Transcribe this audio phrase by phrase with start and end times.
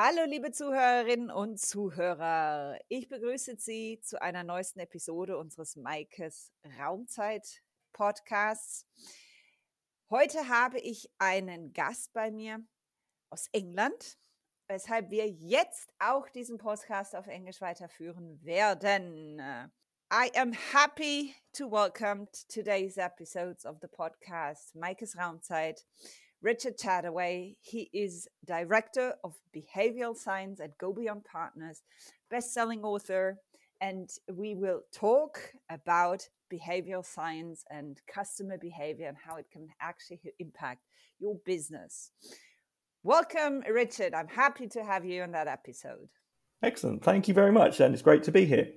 [0.00, 2.78] Hallo, liebe Zuhörerinnen und Zuhörer.
[2.86, 8.86] Ich begrüße Sie zu einer neuesten Episode unseres Maikes Raumzeit Podcasts.
[10.08, 12.64] Heute habe ich einen Gast bei mir
[13.30, 14.20] aus England,
[14.68, 19.40] weshalb wir jetzt auch diesen Podcast auf Englisch weiterführen werden.
[20.12, 25.84] I am happy to welcome today's episodes of the podcast Maikes Raumzeit.
[26.40, 27.56] Richard Chataway.
[27.60, 31.82] He is Director of Behavioral Science at Go Beyond Partners,
[32.30, 33.38] best-selling author,
[33.80, 40.20] and we will talk about behavioral science and customer behavior and how it can actually
[40.38, 40.82] impact
[41.18, 42.12] your business.
[43.02, 44.14] Welcome, Richard.
[44.14, 46.08] I'm happy to have you on that episode.
[46.62, 47.02] Excellent.
[47.02, 48.68] Thank you very much, and it's great to be here.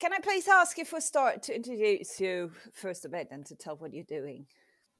[0.00, 3.56] Can I please ask you for start to introduce you first a bit and to
[3.56, 4.46] tell what you're doing?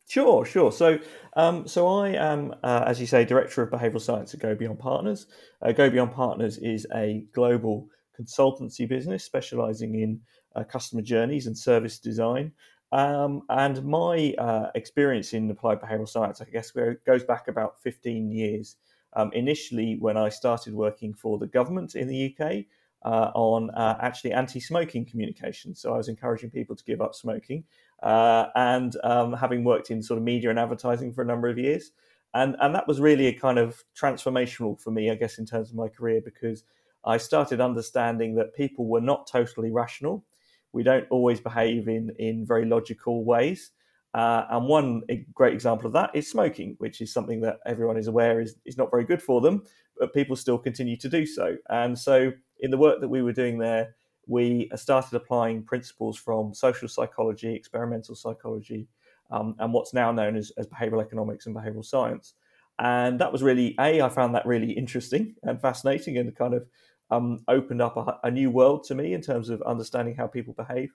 [0.08, 0.70] Sure, sure.
[0.70, 0.98] So,
[1.34, 4.78] um, so I am, uh, as you say, director of behavioural science at Go Beyond
[4.78, 5.26] Partners.
[5.62, 7.88] Uh, Go Beyond Partners is a global
[8.18, 10.20] consultancy business specialising in
[10.54, 12.52] uh, customer journeys and service design.
[12.92, 18.30] Um, and my uh, experience in applied behavioural science, I guess, goes back about 15
[18.30, 18.76] years.
[19.16, 22.66] Um, initially, when I started working for the government in the UK,
[23.04, 25.74] uh, on uh, actually anti-smoking communication.
[25.74, 27.64] So I was encouraging people to give up smoking,
[28.02, 31.58] uh, and um, having worked in sort of media and advertising for a number of
[31.58, 31.92] years,
[32.32, 35.70] and and that was really a kind of transformational for me, I guess, in terms
[35.70, 36.64] of my career because
[37.04, 40.24] I started understanding that people were not totally rational.
[40.72, 43.70] We don't always behave in in very logical ways.
[44.14, 45.02] Uh, and one
[45.34, 48.78] great example of that is smoking, which is something that everyone is aware is, is
[48.78, 49.64] not very good for them,
[49.98, 51.56] but people still continue to do so.
[51.68, 53.94] And so in the work that we were doing there,
[54.26, 58.88] we started applying principles from social psychology, experimental psychology,
[59.30, 62.34] um, and what's now known as, as behavioral economics and behavioral science.
[62.78, 66.66] And that was really, A, I found that really interesting and fascinating and kind of
[67.10, 70.54] um, opened up a, a, new world to me in terms of understanding how people
[70.54, 70.90] behave.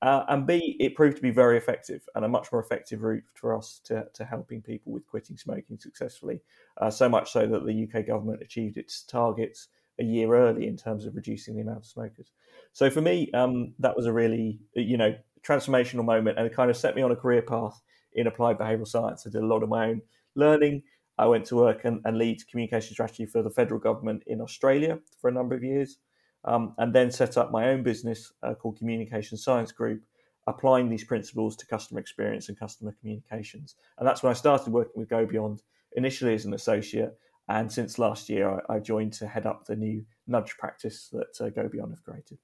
[0.00, 3.24] Uh, and B, it proved to be very effective and a much more effective route
[3.34, 6.40] for us to, to helping people with quitting smoking successfully.
[6.78, 9.68] Uh, so much so that the UK government achieved its targets
[10.00, 12.32] a year early in terms of reducing the amount of smokers.
[12.72, 15.14] So for me, um, that was a really you know
[15.46, 17.80] transformational moment, and it kind of set me on a career path
[18.12, 19.26] in applied behavioural science.
[19.26, 20.02] I did a lot of my own
[20.34, 20.82] learning.
[21.18, 24.98] I went to work and, and lead communication strategy for the federal government in Australia
[25.20, 25.98] for a number of years,
[26.44, 30.02] um, and then set up my own business uh, called Communication Science Group,
[30.46, 33.76] applying these principles to customer experience and customer communications.
[33.98, 35.62] And that's when I started working with Go Beyond
[35.96, 37.18] initially as an associate,
[37.50, 41.40] and since last year, I, I joined to head up the new nudge practice that
[41.40, 42.38] uh, Go Beyond have created.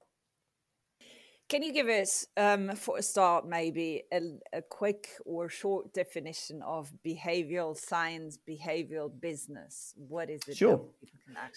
[1.49, 4.21] Can you give us, um, for a start, maybe a,
[4.53, 9.95] a, quick or short definition of behavioral science, behavioral business?
[9.97, 10.57] What is it?
[10.57, 10.83] Sure.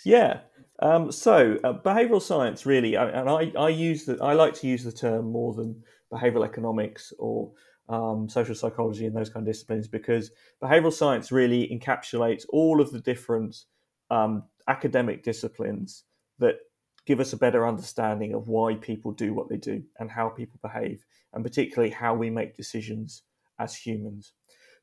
[0.05, 0.41] Yeah.
[0.79, 4.83] Um, so, uh, behavioral science, really, and I, I use the, I like to use
[4.83, 5.83] the term more than
[6.13, 7.51] behavioral economics or
[7.89, 10.31] um, social psychology and those kind of disciplines because
[10.63, 13.65] behavioral science really encapsulates all of the different
[14.11, 16.03] um, academic disciplines
[16.37, 16.55] that
[17.05, 20.59] give us a better understanding of why people do what they do and how people
[20.61, 23.23] behave, and particularly how we make decisions
[23.57, 24.33] as humans.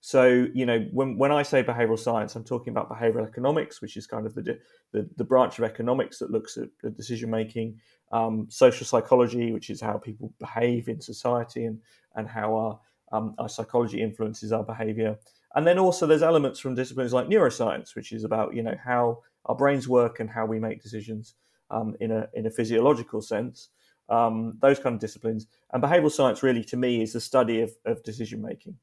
[0.00, 3.96] So, you know, when, when I say behavioral science, I'm talking about behavioral economics, which
[3.96, 4.58] is kind of the,
[4.92, 7.80] the, the branch of economics that looks at decision making,
[8.12, 11.80] um, social psychology, which is how people behave in society and,
[12.14, 12.80] and how our
[13.12, 15.16] um, our psychology influences our behavior.
[15.54, 19.22] And then also there's elements from disciplines like neuroscience, which is about you know how
[19.46, 21.34] our brains work and how we make decisions
[21.70, 23.70] um, in a in a physiological sense.
[24.08, 27.72] Um, those kind of disciplines and behavioral science really to me is the study of,
[27.84, 28.76] of decision making.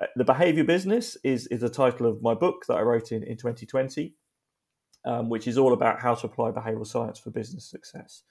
[0.00, 3.22] Uh, the behavior business is is the title of my book that I wrote in
[3.22, 4.14] in 2020,
[5.06, 8.22] um, which is all about how to apply behavioral science for business success.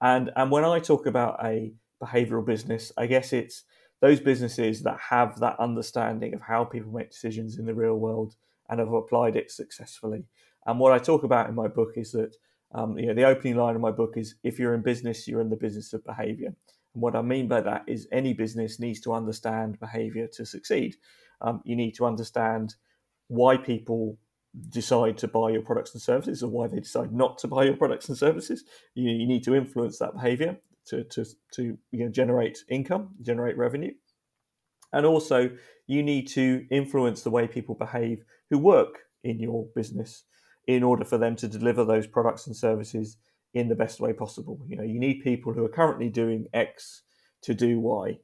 [0.00, 1.72] And and when I talk about a
[2.02, 3.64] behavioral business, I guess it's
[4.00, 8.34] those businesses that have that understanding of how people make decisions in the real world
[8.68, 10.24] and have applied it successfully.
[10.66, 12.34] And what I talk about in my book is that
[12.72, 15.40] um, you know the opening line of my book is if you're in business, you're
[15.40, 16.48] in the business of behavior.
[16.94, 20.96] And what I mean by that is any business needs to understand behavior to succeed.
[21.40, 22.74] Um, you need to understand
[23.28, 24.18] why people
[24.70, 27.76] decide to buy your products and services or why they decide not to buy your
[27.76, 28.64] products and services.
[28.94, 30.58] You, you need to influence that behavior
[30.90, 33.92] to to to you know, generate income, generate revenue,
[34.92, 35.50] and also
[35.86, 40.24] you need to influence the way people behave who work in your business
[40.66, 43.16] in order for them to deliver those products and services
[43.54, 44.60] in the best way possible.
[44.68, 47.02] You know, you need people who are currently doing X
[47.42, 48.18] to do Y,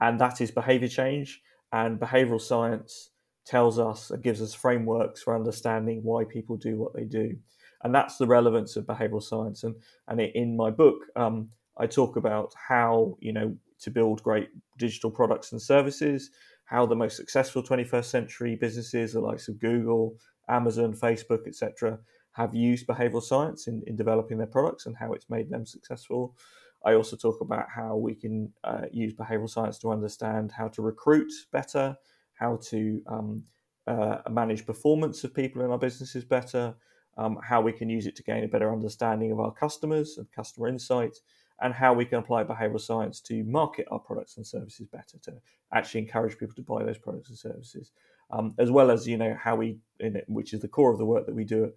[0.00, 1.42] and that is behavior change.
[1.72, 3.10] And behavioral science
[3.44, 7.36] tells us and gives us frameworks for understanding why people do what they do.
[7.84, 9.64] and that's the relevance of behavioral science.
[9.64, 9.74] And
[10.08, 14.48] and in my book, um, I talk about how you know to build great
[14.78, 16.30] digital products and services,
[16.64, 20.16] how the most successful 21st century businesses, the likes of Google,
[20.48, 21.98] Amazon, Facebook, etc.,
[22.32, 26.36] have used behavioral science in, in developing their products and how it's made them successful.
[26.84, 30.82] I also talk about how we can uh, use behavioral science to understand how to
[30.82, 31.96] recruit better,
[32.34, 33.44] how to um,
[33.86, 36.74] uh, manage performance of people in our businesses better,
[37.16, 40.30] um, how we can use it to gain a better understanding of our customers and
[40.30, 41.16] customer insight,
[41.60, 45.32] and how we can apply behavioral science to market our products and services better to
[45.74, 47.90] actually encourage people to buy those products and services,
[48.30, 51.04] um, as well as you know how we, it, which is the core of the
[51.04, 51.72] work that we do,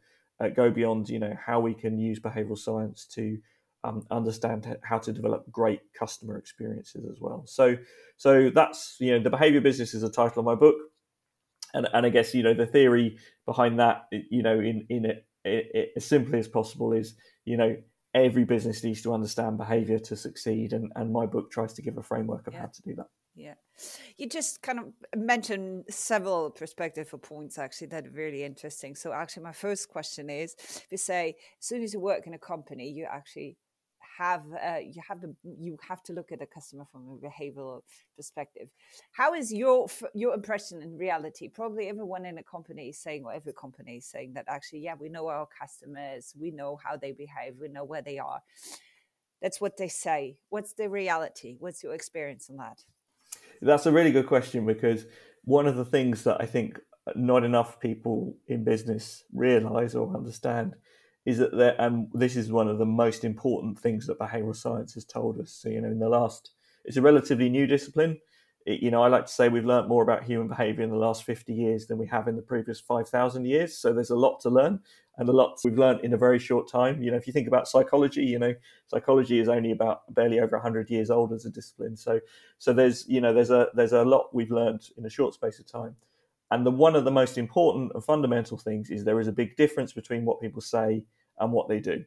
[0.49, 3.37] go beyond you know how we can use behavioral science to
[3.83, 7.43] um, understand how to develop great customer experiences as well.
[7.47, 7.77] So,
[8.17, 10.75] so that's you know the behavior business is the title of my book,
[11.73, 15.25] and and I guess you know the theory behind that, you know, in in it,
[15.43, 17.75] it, it as simply as possible is you know
[18.13, 21.97] every business needs to understand behavior to succeed, and and my book tries to give
[21.97, 22.61] a framework of yeah.
[22.61, 23.07] how to do that.
[23.35, 23.53] Yeah.
[24.17, 24.85] You just kind of
[25.15, 28.93] mentioned several perspective or points actually that are really interesting.
[28.93, 32.33] So actually my first question is if you say as soon as you work in
[32.33, 33.57] a company, you actually
[34.17, 37.81] have uh, you have the you have to look at the customer from a behavioral
[38.15, 38.67] perspective.
[39.11, 41.49] How is your your impression in reality?
[41.49, 44.95] Probably everyone in a company is saying, or every company is saying that actually, yeah,
[44.99, 48.41] we know our customers, we know how they behave, we know where they are.
[49.41, 50.37] That's what they say.
[50.49, 51.55] What's the reality?
[51.59, 52.83] What's your experience on that?
[53.61, 55.05] That's a really good question because
[55.43, 56.79] one of the things that I think
[57.15, 60.75] not enough people in business realize or understand
[61.25, 64.93] is that there, and this is one of the most important things that behavioral science
[64.95, 65.51] has told us.
[65.51, 66.51] So, you know, in the last,
[66.85, 68.17] it's a relatively new discipline.
[68.65, 70.95] It, you know, I like to say we've learned more about human behavior in the
[70.95, 73.77] last 50 years than we have in the previous 5,000 years.
[73.77, 74.79] So there's a lot to learn
[75.17, 77.01] and a lot we've learned in a very short time.
[77.03, 78.55] You know, if you think about psychology, you know,
[78.87, 81.95] psychology is only about barely over 100 years old as a discipline.
[81.97, 82.19] So,
[82.57, 85.59] so there's, you know, there's a, there's a lot we've learned in a short space
[85.59, 85.95] of time.
[86.51, 89.55] And the one of the most important and fundamental things is there is a big
[89.55, 91.03] difference between what people say
[91.39, 92.03] and what they do.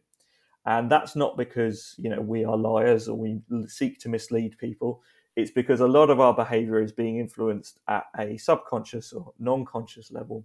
[0.66, 5.02] And that's not because, you know, we are liars or we seek to mislead people.
[5.36, 10.12] It's because a lot of our behavior is being influenced at a subconscious or non-conscious
[10.12, 10.44] level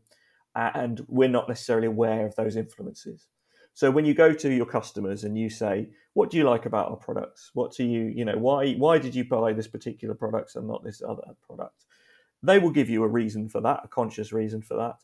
[0.56, 3.28] and we're not necessarily aware of those influences.
[3.74, 6.90] So when you go to your customers and you say, "What do you like about
[6.90, 7.52] our products?
[7.54, 10.84] What do you, you know, why why did you buy this particular product and not
[10.84, 11.86] this other product?"
[12.42, 14.96] They will give you a reason for that, a conscious reason for that.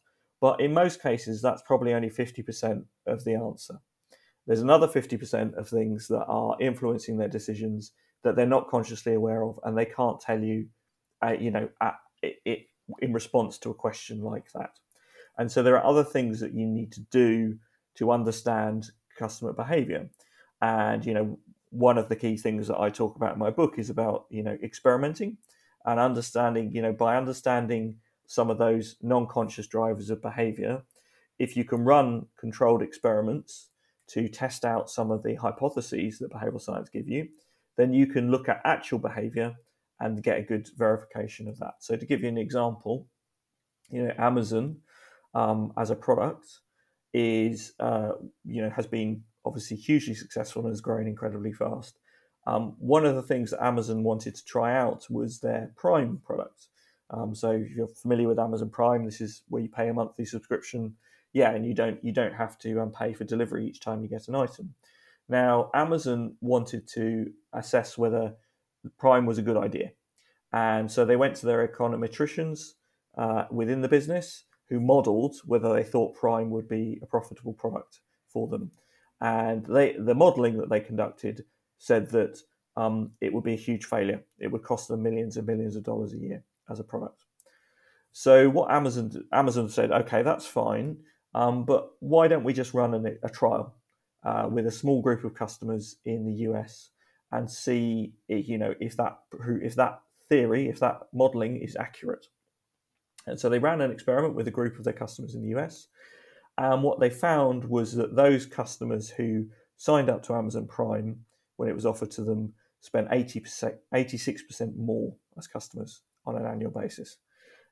[0.42, 3.80] But in most cases, that's probably only 50% of the answer.
[4.48, 7.92] There's another 50% of things that are influencing their decisions
[8.24, 10.68] that they're not consciously aware of, and they can't tell you,
[11.24, 12.60] uh, you know, at, it, it,
[13.00, 14.72] in response to a question like that.
[15.38, 17.58] And so there are other things that you need to do
[17.96, 20.10] to understand customer behavior.
[20.62, 21.40] And, you know,
[21.72, 24.44] one of the key things that I talk about in my book is about, you
[24.44, 25.38] know, experimenting
[25.86, 27.96] and understanding, you know, by understanding
[28.28, 30.82] some of those non-conscious drivers of behavior,
[31.38, 33.70] if you can run controlled experiments
[34.08, 37.28] to test out some of the hypotheses that behavioral science give you,
[37.78, 39.56] then you can look at actual behavior
[40.00, 41.76] and get a good verification of that.
[41.80, 43.08] So to give you an example,
[43.90, 44.78] you know, Amazon
[45.34, 46.46] um, as a product
[47.14, 48.12] is uh,
[48.44, 51.98] you know has been obviously hugely successful and has grown incredibly fast.
[52.48, 56.68] Um, one of the things that Amazon wanted to try out was their Prime product.
[57.10, 60.26] Um, so if you're familiar with Amazon Prime, this is where you pay a monthly
[60.26, 60.96] subscription.
[61.34, 64.08] Yeah, and you don't you don't have to um, pay for delivery each time you
[64.08, 64.74] get an item.
[65.28, 68.36] Now Amazon wanted to assess whether
[68.98, 69.92] Prime was a good idea,
[70.54, 72.74] and so they went to their econometricians
[73.18, 78.00] uh, within the business who modelled whether they thought Prime would be a profitable product
[78.28, 78.72] for them.
[79.22, 81.46] And they, the modelling that they conducted
[81.78, 82.40] said that
[82.78, 84.22] um, it would be a huge failure.
[84.40, 87.24] It would cost them millions and millions of dollars a year as a product.
[88.12, 90.98] So what Amazon Amazon said, okay, that's fine,
[91.34, 93.76] um, but why don't we just run a, a trial
[94.24, 96.92] uh, with a small group of customers in the US
[97.32, 99.20] and see, you know, if that
[99.62, 102.28] if that theory, if that modelling is accurate.
[103.28, 105.88] And so they ran an experiment with a group of their customers in the US.
[106.58, 111.25] And what they found was that those customers who signed up to Amazon Prime
[111.58, 116.72] when it was offered to them spent 80%, 86% more as customers on an annual
[116.72, 117.18] basis.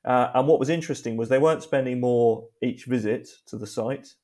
[0.04, 4.14] Uh, and what was interesting was they weren't spending more each visit to the site,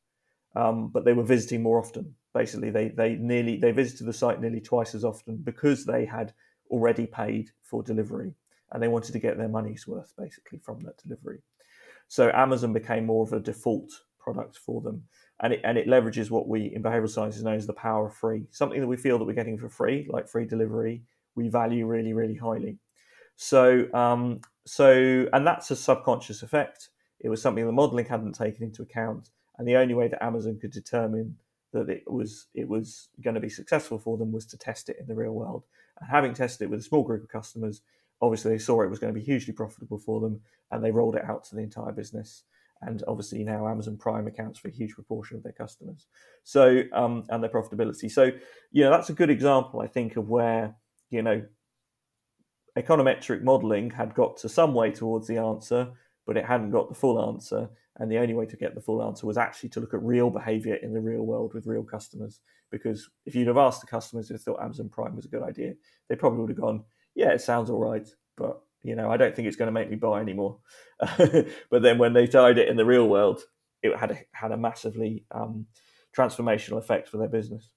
[0.55, 2.14] um, but they were visiting more often.
[2.35, 6.33] Basically, they they nearly they visited the site nearly twice as often because they had
[6.71, 8.35] already paid for delivery
[8.73, 11.40] and they wanted to get their money's worth basically from that delivery.
[12.09, 15.02] So Amazon became more of a default product for them.
[15.41, 18.07] And it and it leverages what we in behavioral science is known as the power
[18.07, 21.03] of free, something that we feel that we're getting for free, like free delivery,
[21.35, 22.79] we value really really highly.
[23.37, 26.91] So um, so and that's a subconscious effect.
[27.21, 30.59] It was something the modelling hadn't taken into account, and the only way that Amazon
[30.61, 31.37] could determine
[31.73, 34.97] that it was it was going to be successful for them was to test it
[35.01, 35.65] in the real world.
[36.01, 37.83] And having tested it with a small group of customers,
[38.21, 41.17] obviously they saw it was going to be hugely profitable for them, and they rolled
[41.17, 42.45] it out to the entire business.
[42.83, 46.07] And obviously now Amazon Prime accounts for a huge proportion of their customers,
[46.45, 48.11] so um, and their profitability.
[48.11, 48.31] So
[48.73, 50.77] you know that's a good example, I think, of where
[51.11, 51.43] you know
[52.79, 55.91] econometric modelling had got to some way towards the answer,
[56.27, 57.69] but it hadn't got the full answer.
[57.97, 60.31] And the only way to get the full answer was actually to look at real
[60.31, 62.41] behavior in the real world with real customers.
[62.71, 65.43] Because if you'd have asked the customers if they thought Amazon Prime was a good
[65.43, 65.75] idea,
[66.09, 66.85] they probably would have gone,
[67.15, 69.91] yeah, it sounds all right, but you know, I don't think it's going to make
[69.91, 70.59] me buy anymore.
[71.01, 73.43] but then when they tried it in the real world,
[73.83, 75.67] it had a, had a massively um,
[76.17, 77.71] transformational effect for their business.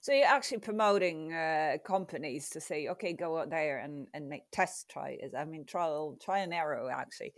[0.00, 4.42] So you're actually promoting uh, companies to say, okay, go out there and, and make
[4.52, 5.32] test tries.
[5.36, 7.32] I mean, trial, try and error actually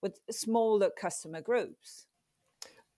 [0.00, 2.06] with smaller customer groups.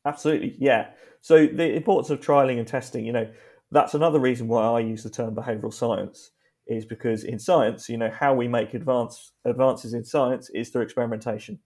[0.04, 0.90] Absolutely, yeah.
[1.22, 3.30] So the importance of trialing and testing, you know,
[3.70, 6.32] that's another reason why I use the term behavioral science
[6.66, 10.82] is because in science, you know, how we make advance advances in science is through
[10.82, 11.58] experimentation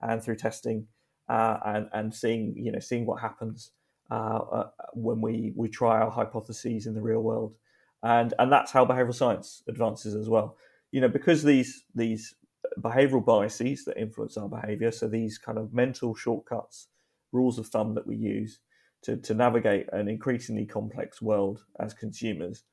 [0.00, 0.86] and through testing
[1.28, 3.72] uh, and and seeing you know seeing what happens
[4.10, 7.54] uh, uh, when we we try our hypotheses in the real world,
[8.02, 10.56] and and that's how behavioral science advances as well.
[10.90, 12.34] You know, because these these
[12.80, 14.90] behavioral biases that influence our behavior.
[14.90, 16.88] So these kind of mental shortcuts,
[17.32, 18.60] rules of thumb that we use
[19.02, 22.64] to, to navigate an increasingly complex world as consumers,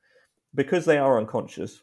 [0.56, 1.82] because they are unconscious,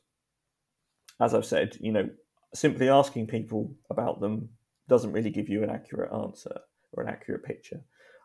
[1.21, 2.09] as I've said, you know,
[2.53, 4.49] simply asking people about them
[4.89, 6.59] doesn't really give you an accurate answer
[6.91, 7.81] or an accurate picture.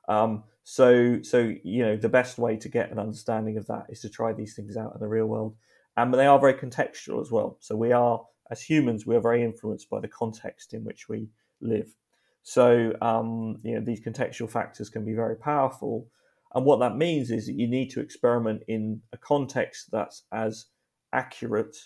[0.08, 4.00] Um, so, so you know, the best way to get an understanding of that is
[4.00, 5.54] to try these things out in the real world,
[5.96, 7.58] and they are very contextual as well.
[7.60, 11.28] So we are as humans, we are very influenced by the context in which we
[11.60, 11.94] live.
[12.42, 16.08] So, um, you know, these contextual factors can be very powerful.
[16.54, 20.66] And what that means is that you need to experiment in a context that's as
[21.12, 21.76] accurate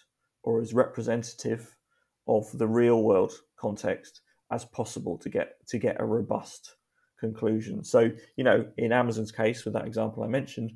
[0.43, 1.77] or as representative
[2.29, 6.77] of the real world context as possible to get to get a robust
[7.19, 7.83] conclusion.
[7.85, 10.73] So, you know, in Amazon's case, with that example I mentioned,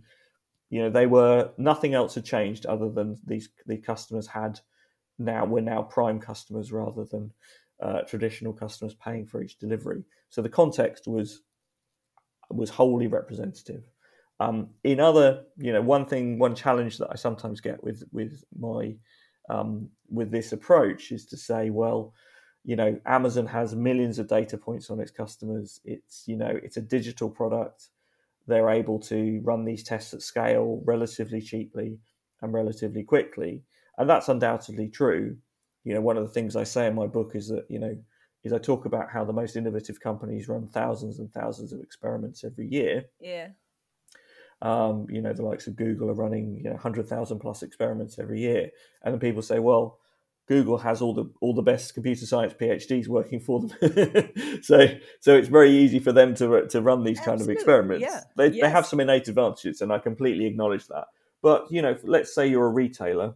[0.71, 4.61] you know, they were nothing else had changed other than these the customers had
[5.19, 7.33] now we're now prime customers rather than
[7.81, 10.05] uh, traditional customers paying for each delivery.
[10.29, 11.43] So the context was
[12.51, 13.85] was wholly representative.
[14.39, 18.45] Um, in other, you know, one thing, one challenge that I sometimes get with with
[18.59, 18.97] my
[19.49, 22.13] um, with this approach is to say, well,
[22.65, 25.81] you know, Amazon has millions of data points on its customers.
[25.85, 27.89] It's you know, it's a digital product.
[28.47, 31.99] They're able to run these tests at scale relatively cheaply
[32.43, 33.65] and relatively quickly
[33.99, 35.37] and that's undoubtedly true.
[35.85, 37.97] You know, one of the things I say in my book is that you know
[38.45, 42.45] is I talk about how the most innovative companies run thousands and thousands of experiments
[42.45, 43.07] every year.
[43.21, 43.49] Yeah.
[44.63, 48.19] Um, you know, the likes of Google are running you know hundred thousand plus experiments
[48.19, 48.71] every year,
[49.03, 49.99] and then people say, well.
[50.49, 53.71] Google has all the all the best computer science PhDs working for them,
[54.63, 54.87] so
[55.19, 57.25] so it's very easy for them to to run these Absolutely.
[57.25, 58.03] kind of experiments.
[58.03, 58.21] Yeah.
[58.37, 58.63] They yes.
[58.63, 61.07] they have some innate advantages, and I completely acknowledge that.
[61.43, 63.35] But you know, let's say you're a retailer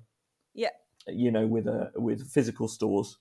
[0.54, 0.70] yeah.
[1.06, 3.18] You know, with a with physical stores,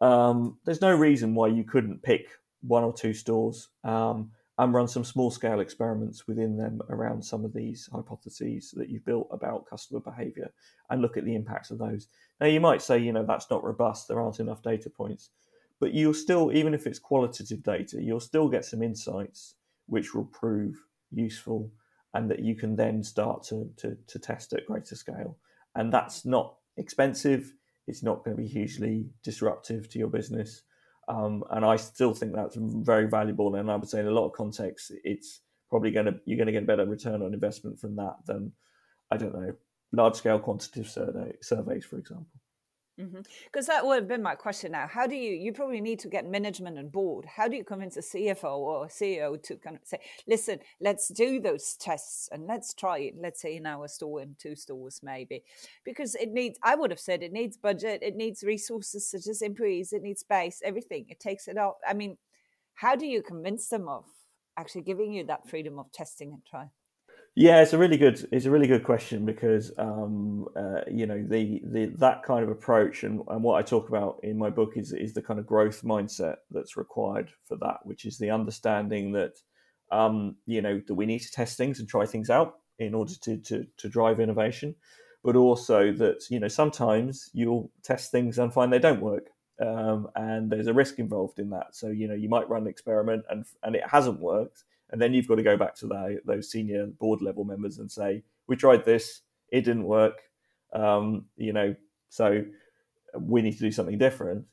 [0.00, 2.28] um, there's no reason why you couldn't pick
[2.62, 7.44] one or two stores um, and run some small scale experiments within them around some
[7.44, 10.50] of these hypotheses that you've built about customer behavior
[10.90, 12.08] and look at the impacts of those.
[12.40, 15.30] Now, you might say, you know, that's not robust, there aren't enough data points,
[15.80, 19.54] but you'll still, even if it's qualitative data, you'll still get some insights
[19.86, 20.76] which will prove
[21.10, 21.70] useful
[22.12, 25.38] and that you can then start to, to, to test at greater scale
[25.74, 27.52] and that's not expensive.
[27.90, 30.62] It's not going to be hugely disruptive to your business,
[31.08, 33.54] um, and I still think that's very valuable.
[33.56, 36.46] And I would say in a lot of contexts, it's probably going to you're going
[36.46, 38.52] to get a better return on investment from that than
[39.10, 39.52] I don't know
[39.92, 42.39] large scale quantitative survey, surveys, for example.
[43.00, 43.72] Because mm-hmm.
[43.72, 44.86] that would have been my question now.
[44.86, 47.24] How do you, you probably need to get management on board.
[47.24, 51.08] How do you convince a CFO or a CEO to kind of say, listen, let's
[51.08, 55.00] do those tests and let's try it, let's say in our store, in two stores
[55.02, 55.44] maybe?
[55.84, 59.42] Because it needs, I would have said it needs budget, it needs resources such as
[59.42, 61.06] employees, it needs space, everything.
[61.08, 61.78] It takes it all.
[61.86, 62.16] I mean,
[62.74, 64.04] how do you convince them of
[64.56, 66.70] actually giving you that freedom of testing and try?
[67.36, 71.24] Yeah, it's a really good it's a really good question because um, uh, you know
[71.26, 74.72] the, the that kind of approach and, and what I talk about in my book
[74.76, 79.12] is is the kind of growth mindset that's required for that, which is the understanding
[79.12, 79.38] that
[79.92, 83.12] um, you know, that we need to test things and try things out in order
[83.22, 84.76] to, to, to drive innovation,
[85.24, 89.26] but also that, you know, sometimes you'll test things and find they don't work.
[89.60, 91.74] Um, and there's a risk involved in that.
[91.74, 94.62] So, you know, you might run an experiment and, and it hasn't worked.
[94.90, 97.90] And then you've got to go back to the, those senior board level members and
[97.90, 100.18] say, we tried this, it didn't work.
[100.72, 101.74] Um, you know,
[102.08, 102.44] so
[103.18, 104.44] we need to do something different.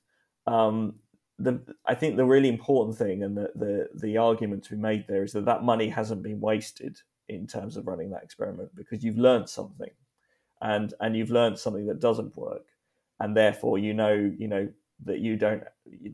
[0.46, 0.96] Um,
[1.39, 5.06] the I think the really important thing and the, the the argument to be made
[5.08, 6.98] there is that that money hasn't been wasted
[7.29, 9.91] in terms of running that experiment because you've learned something,
[10.62, 12.65] and and you've learned something that doesn't work,
[13.20, 14.67] and therefore you know you know
[15.06, 15.63] that you don't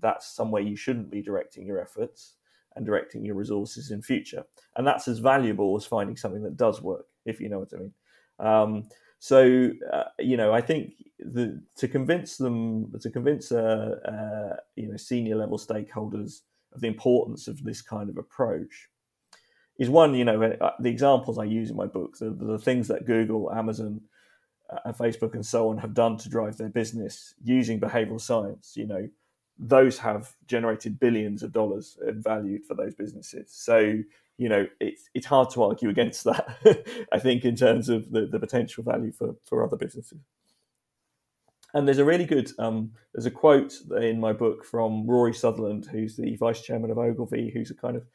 [0.02, 2.34] that's somewhere you shouldn't be directing your efforts
[2.76, 4.44] and directing your resources in future,
[4.76, 7.78] and that's as valuable as finding something that does work if you know what I
[7.78, 7.94] mean.
[8.40, 8.90] Um,
[9.20, 14.90] so uh, you know, I think the, to convince them, to convince uh, uh, you
[14.90, 16.42] know senior level stakeholders
[16.74, 18.90] of the importance of this kind of approach
[19.80, 20.14] is one.
[20.14, 23.52] You know, uh, the examples I use in my book, the, the things that Google,
[23.54, 24.02] Amazon,
[24.70, 28.74] uh, Facebook, and so on have done to drive their business using behavioral science.
[28.76, 29.08] You know,
[29.68, 33.52] those have generated billions of dollars in value for those businesses.
[33.52, 34.00] So
[34.38, 37.06] you know, it's it's hard to argue against that.
[37.12, 40.20] I think in terms of the, the potential value for for other businesses.
[41.76, 45.88] And there's a really good um, there's a quote in my book from Rory Sutherland,
[45.92, 48.06] who's the vice chairman of Ogilvy, who's a kind of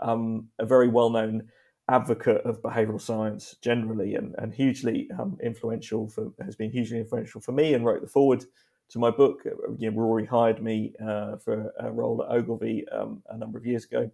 [0.00, 1.48] um, a very well known
[1.90, 7.40] advocate of behavioural science generally, and, and hugely um, influential for has been hugely influential
[7.40, 8.44] for me, and wrote the foreword
[8.90, 9.44] to my book.
[9.78, 13.84] Know, Rory hired me uh, for a role at Ogilvy um, a number of years
[13.84, 14.10] ago,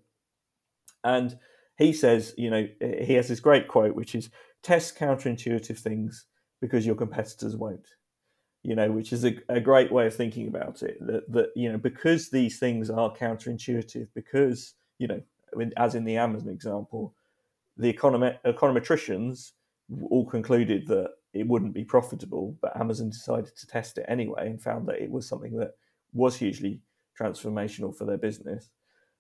[1.03, 1.39] and
[1.77, 4.31] he says, you know, he has this great quote, which is
[4.63, 6.27] test counterintuitive things
[6.61, 7.89] because your competitors won't.
[8.67, 10.97] You know, which is a, a great way of thinking about it.
[11.07, 15.21] That, that, you know, because these things are counterintuitive, because, you know,
[15.77, 17.15] as in the Amazon example,
[17.77, 19.53] the economet- econometricians
[20.09, 24.63] all concluded that it wouldn't be profitable, but Amazon decided to test it anyway and
[24.63, 25.73] found that it was something that
[26.13, 26.81] was hugely
[27.21, 28.71] transformational for their business.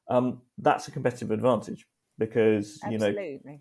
[0.09, 1.87] Um, that's a competitive advantage
[2.18, 3.40] because Absolutely.
[3.44, 3.59] you know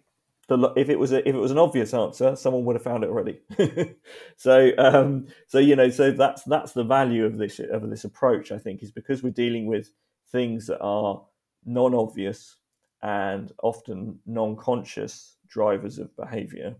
[0.47, 3.03] the, if it was a, if it was an obvious answer, someone would have found
[3.03, 3.39] it already.
[4.35, 8.51] so um, so you know so that's that's the value of this of this approach.
[8.51, 9.89] I think is because we're dealing with
[10.31, 11.23] things that are
[11.65, 12.57] non-obvious
[13.01, 16.75] and often non-conscious drivers of behavior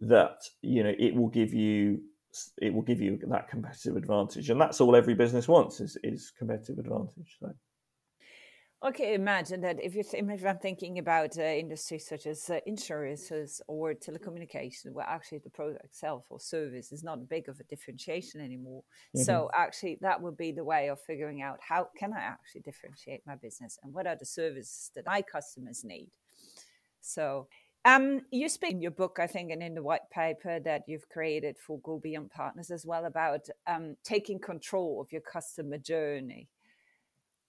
[0.00, 2.00] that you know it will give you
[2.58, 6.32] it will give you that competitive advantage and that's all every business wants is, is
[6.38, 7.50] competitive advantage so
[8.84, 12.60] Okay, imagine that if you th- if I'm thinking about uh, industries such as uh,
[12.64, 17.64] insurances or telecommunication, where actually the product itself or service is not big of a
[17.64, 18.84] differentiation anymore.
[19.16, 19.24] Mm-hmm.
[19.24, 23.22] So actually, that would be the way of figuring out how can I actually differentiate
[23.26, 26.10] my business and what are the services that my customers need.
[27.00, 27.48] So.
[27.84, 31.08] Um, you speak in your book, I think, and in the white paper that you've
[31.08, 36.48] created for Go Beyond Partners as well about um, taking control of your customer journey.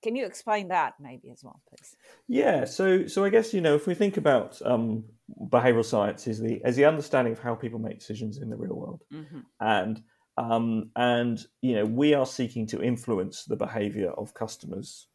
[0.02, 1.98] Can you explain that maybe as well, please?
[2.28, 2.64] Yeah.
[2.64, 5.04] So, so I guess you know if we think about um,
[5.48, 8.76] behavioral science is the as the understanding of how people make decisions in the real
[8.76, 9.40] world, mm-hmm.
[9.60, 10.02] and
[10.38, 15.08] um, and you know we are seeking to influence the behavior of customers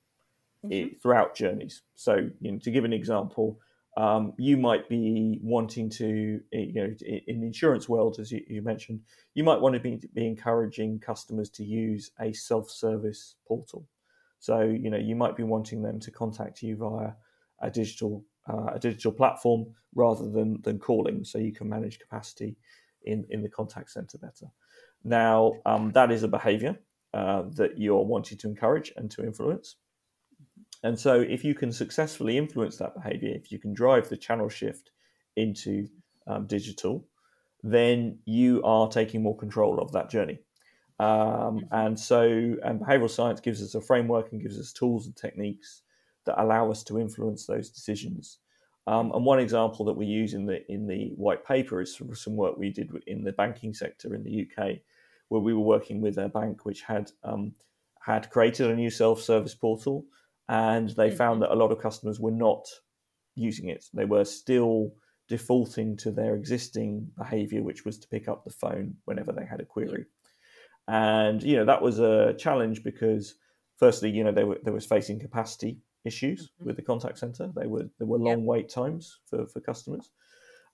[0.65, 0.97] mm-hmm.
[1.01, 1.83] throughout journeys.
[1.95, 3.59] So, you know, to give an example,
[3.97, 6.95] um, you might be wanting to, you know,
[7.27, 9.01] in the insurance world, as you, you mentioned,
[9.35, 13.87] you might want to be, be encouraging customers to use a self-service portal.
[14.45, 17.13] So you know you might be wanting them to contact you via
[17.63, 22.59] a digital uh, a digital platform rather than than calling, so you can manage capacity
[23.05, 24.49] in in the contact center better.
[25.03, 26.77] Now um, that is a behavior
[27.15, 29.77] uh, that you're wanting to encourage and to influence.
[30.85, 34.51] And so, if you can successfully influence that behavior, if you can drive the channel
[34.51, 34.91] shift
[35.35, 35.89] into
[36.27, 37.07] um, digital,
[37.63, 40.39] then you are taking more control of that journey.
[41.01, 41.59] Um, mm-hmm.
[41.73, 42.23] and so,
[42.63, 45.81] and behavioral science gives us a framework and gives us tools and techniques
[46.27, 48.39] that allow us to influence those decisions.
[48.87, 52.37] Um, and one example that we use in the in the white paper is some
[52.37, 54.77] work we did in the banking sector in the UK,
[55.29, 57.55] where we were working with a bank which had um,
[58.01, 60.05] had created a new self-service portal,
[60.49, 61.17] and they mm-hmm.
[61.17, 62.67] found that a lot of customers were not
[63.35, 63.85] using it.
[63.93, 64.93] They were still
[65.29, 69.61] defaulting to their existing behavior, which was to pick up the phone whenever they had
[69.61, 70.07] a query
[70.89, 73.37] and you know that was a challenge because
[73.79, 76.67] firstly you know they were they was facing capacity issues mm-hmm.
[76.67, 80.11] with the contact center they were there were long wait times for for customers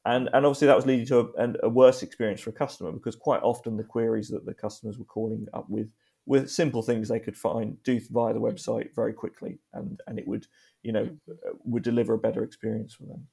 [0.05, 3.15] and and obviously that was leading to a, a, worse experience for a customer because
[3.15, 5.91] quite often the queries that the customers were calling up with
[6.31, 10.29] with simple things they could find do via the website very quickly, and and it
[10.29, 10.47] would
[10.85, 11.49] you know mm-hmm.
[11.65, 13.27] would deliver a better experience for them.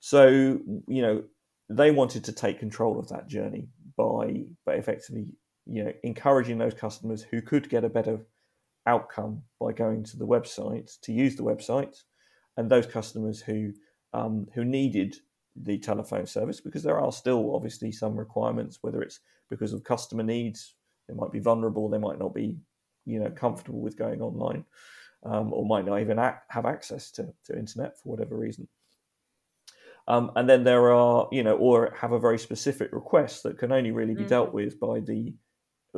[0.00, 0.26] So
[0.88, 1.22] you know
[1.68, 5.26] they wanted to take control of that journey by by effectively
[5.66, 8.18] you know encouraging those customers who could get a better
[8.86, 12.02] outcome by going to the website to use the website,
[12.56, 13.72] and those customers who
[14.14, 15.14] um, who needed
[15.54, 20.24] the telephone service because there are still obviously some requirements, whether it's because of customer
[20.24, 20.74] needs,
[21.08, 22.56] they might be vulnerable, they might not be
[23.04, 24.64] you know comfortable with going online,
[25.24, 28.68] um, or might not even ac- have access to, to internet for whatever reason.
[30.08, 33.72] Um, and then there are, you know, or have a very specific request that can
[33.72, 34.28] only really be mm-hmm.
[34.28, 35.34] dealt with by the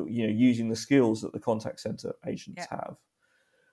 [0.07, 2.79] you know using the skills that the contact center agents yeah.
[2.81, 2.97] have.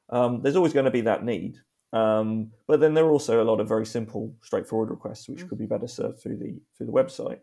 [0.10, 1.58] Um, there's always going to be that need,
[1.94, 5.50] um, but then there are also a lot of very simple, straightforward requests which mm-hmm.
[5.50, 7.40] could be better served through the through the website.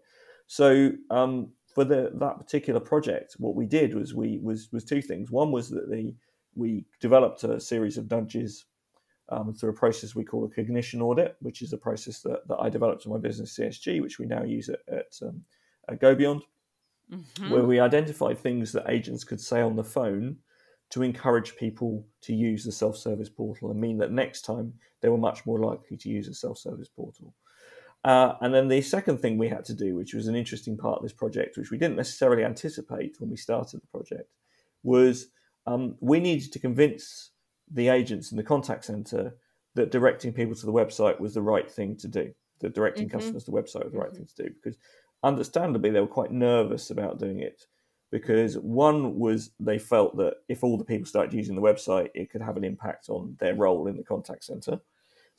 [0.46, 5.02] So um, for the that particular project, what we did was we was was two
[5.02, 5.30] things.
[5.30, 6.14] One was that the
[6.54, 8.66] we developed a series of nudges
[9.30, 12.58] um, through a process we call a cognition audit, which is a process that, that
[12.58, 15.42] I developed in my business CSG, which we now use at, at, um,
[15.88, 16.42] at GoBeyond
[17.12, 17.50] mm-hmm.
[17.50, 20.36] where we identified things that agents could say on the phone
[20.90, 25.08] to encourage people to use the self service portal and mean that next time they
[25.08, 27.34] were much more likely to use a self service portal.
[28.04, 30.96] Uh, and then the second thing we had to do, which was an interesting part
[30.96, 34.28] of this project, which we didn't necessarily anticipate when we started the project,
[34.82, 35.28] was
[35.66, 37.30] um, we needed to convince
[37.70, 39.36] the agents in the contact center
[39.74, 42.32] that directing people to the website was the right thing to do.
[42.60, 43.18] That directing mm-hmm.
[43.18, 44.16] customers to the website was the right mm-hmm.
[44.16, 44.78] thing to do because
[45.22, 47.66] understandably, they were quite nervous about doing it
[48.10, 52.30] because one was they felt that if all the people started using the website, it
[52.30, 54.80] could have an impact on their role in the contact center.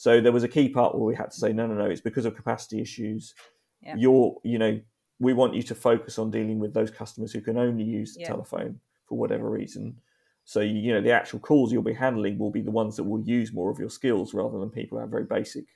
[0.04, 2.02] So there was a key part where we had to say, no, no, no, it's
[2.02, 3.34] because of capacity issues.
[3.82, 3.96] Yeah.
[3.98, 4.82] You're, you know,
[5.18, 8.20] we want you to focus on dealing with those customers who can only use the
[8.20, 8.28] yeah.
[8.28, 9.96] telephone for whatever reason.
[10.44, 13.22] So you know the actual calls you'll be handling will be the ones that will
[13.22, 15.68] use more of your skills rather than people who have very basic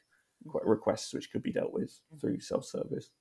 [0.43, 2.17] requests which could be dealt with mm-hmm.
[2.17, 3.11] through self-service.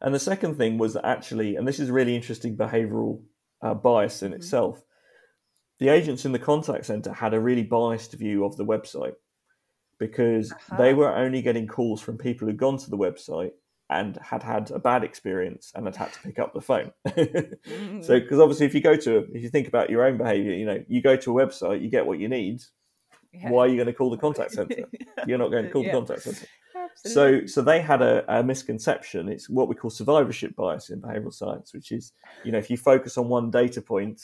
[0.00, 3.22] And the second thing was that actually, and this is really interesting behavioral
[3.62, 4.38] uh, bias in mm-hmm.
[4.38, 4.82] itself,
[5.78, 9.14] the agents in the contact center had a really biased view of the website
[10.02, 10.76] because uh-huh.
[10.78, 13.52] they were only getting calls from people who'd gone to the website
[13.88, 16.90] and had had a bad experience and had had to pick up the phone.
[17.06, 18.00] mm-hmm.
[18.02, 20.66] So, because obviously, if you go to, if you think about your own behavior, you
[20.66, 22.62] know, you go to a website, you get what you need.
[23.32, 23.50] Yeah.
[23.50, 24.88] Why are you going to call the contact center?
[25.26, 25.92] You're not going to call yeah.
[25.92, 26.46] the contact center.
[26.96, 29.28] So, so they had a, a, misconception.
[29.28, 32.12] It's what we call survivorship bias in behavioral science, which is,
[32.44, 34.20] you know, if you focus on one data point,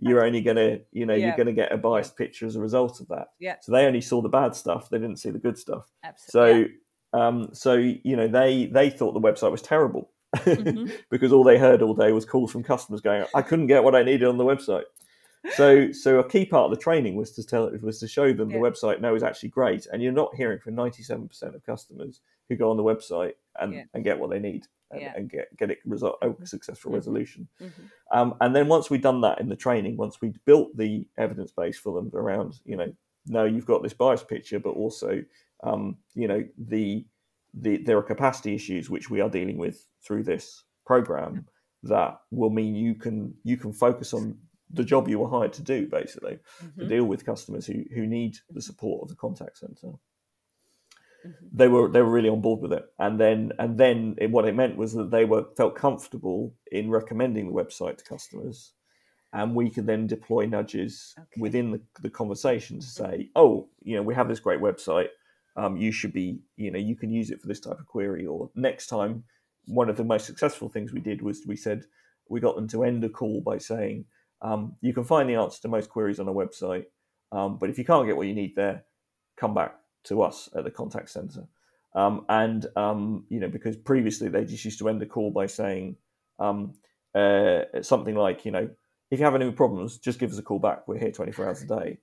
[0.00, 1.26] you're only going to, you know, yeah.
[1.26, 3.28] you're going to get a biased picture as a result of that.
[3.38, 3.56] Yeah.
[3.60, 5.90] So they only saw the bad stuff; they didn't see the good stuff.
[6.02, 6.62] Absolutely.
[6.62, 6.68] So,
[7.14, 7.26] yeah.
[7.26, 10.90] um, so you know, they they thought the website was terrible mm-hmm.
[11.10, 13.94] because all they heard all day was calls from customers going, "I couldn't get what
[13.94, 14.84] I needed on the website."
[15.54, 18.50] so so a key part of the training was to tell was to show them
[18.50, 18.58] yeah.
[18.58, 22.56] the website no is actually great and you're not hearing from 97% of customers who
[22.56, 23.84] go on the website and, yeah.
[23.94, 25.12] and get what they need and, yeah.
[25.16, 26.44] and get get it result a mm-hmm.
[26.44, 26.96] successful mm-hmm.
[26.96, 27.82] resolution mm-hmm.
[28.12, 31.52] Um, and then once we'd done that in the training once we'd built the evidence
[31.52, 32.92] base for them around you know
[33.26, 35.22] no you've got this bias picture but also
[35.62, 37.06] um, you know the
[37.54, 41.46] the there are capacity issues which we are dealing with through this program
[41.84, 44.36] that will mean you can you can focus on
[44.72, 46.80] the job you were hired to do, basically, mm-hmm.
[46.80, 49.94] to deal with customers who who need the support of the contact center.
[51.26, 51.46] Mm-hmm.
[51.52, 54.46] They were they were really on board with it, and then and then it, what
[54.46, 58.72] it meant was that they were felt comfortable in recommending the website to customers,
[59.32, 61.40] and we could then deploy nudges okay.
[61.40, 63.04] within the, the conversation to mm-hmm.
[63.04, 65.08] say, oh, you know, we have this great website.
[65.56, 68.24] Um, you should be, you know, you can use it for this type of query.
[68.24, 69.24] Or next time,
[69.66, 71.84] one of the most successful things we did was we said
[72.28, 74.06] we got them to end a call by saying,
[74.42, 76.84] um, you can find the answer to most queries on a website,
[77.32, 78.84] um, but if you can't get what you need there,
[79.36, 81.46] come back to us at the contact center.
[81.94, 85.46] Um, and um, you know, because previously they just used to end the call by
[85.46, 85.96] saying
[86.38, 86.74] um,
[87.14, 88.68] uh, something like, you know,
[89.10, 90.86] if you have any problems, just give us a call back.
[90.86, 91.98] We're here 24 hours a day.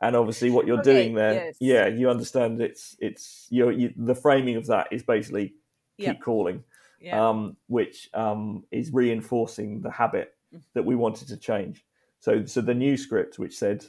[0.00, 1.56] And obviously, what you're okay, doing there, yes.
[1.60, 5.54] yeah, you understand it's it's you're, you, the framing of that is basically
[5.98, 6.62] keep calling,
[7.00, 7.28] yeah.
[7.28, 10.34] um, which um, is reinforcing the habit
[10.74, 11.84] that we wanted to change.
[12.20, 13.84] So, so the new script, which said,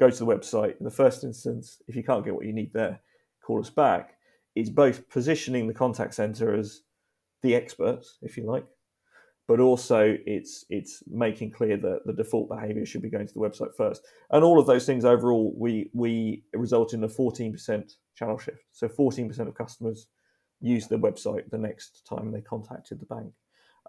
[0.00, 2.72] go to the website in the first instance, if you can't get what you need
[2.72, 3.00] there,
[3.42, 4.16] call us back,
[4.56, 6.82] It's both positioning the contact center as
[7.42, 8.66] the experts, if you like,
[9.46, 13.40] but also it's it's making clear that the default behavior should be going to the
[13.40, 14.02] website first.
[14.30, 18.64] And all of those things overall, we we result in a 14% channel shift.
[18.72, 20.08] So 14% of customers
[20.60, 23.32] use the website the next time they contacted the bank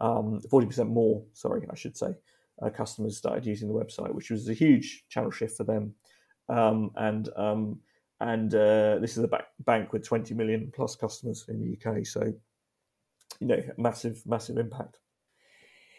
[0.02, 2.16] um, 40% more, sorry, I should say,
[2.62, 5.94] uh, customers started using the website, which was a huge channel shift for them.
[6.50, 7.80] Um, and um,
[8.22, 9.30] and uh, this is a
[9.66, 12.06] bank with 20 million plus customers in the UK.
[12.06, 12.32] So,
[13.40, 15.00] you know, massive, massive impact.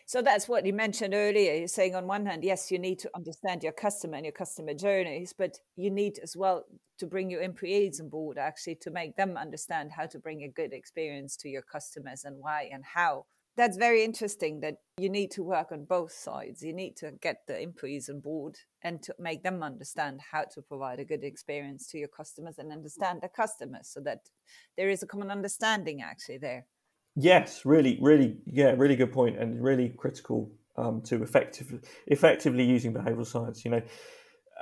[0.07, 1.55] So that's what you mentioned earlier.
[1.55, 4.73] You're saying on one hand, yes, you need to understand your customer and your customer
[4.73, 6.65] journeys, but you need as well
[6.99, 10.49] to bring your employees on board actually to make them understand how to bring a
[10.49, 13.27] good experience to your customers and why and how.
[13.55, 16.63] That's very interesting that you need to work on both sides.
[16.63, 20.63] You need to get the employees on board and to make them understand how to
[20.63, 24.31] provide a good experience to your customers and understand the customers so that
[24.79, 26.67] there is a common understanding actually there.
[27.15, 32.95] Yes, really, really, yeah, really good point, and really critical um, to effectively effectively using
[32.95, 33.67] behavioural science.
[33.67, 33.83] You know,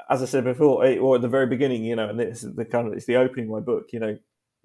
[0.09, 2.57] as I said before, eh, or at the very beginning, you know, and this is
[2.57, 3.93] the kind of it's the opening of my book.
[3.93, 4.19] You know,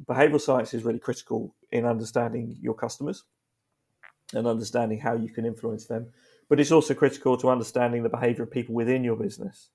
[0.04, 3.24] behavioural science is really critical in understanding your customers
[4.36, 6.08] and understanding how you can influence them,
[6.50, 9.70] but it's also critical to understanding the behaviour of people within your business.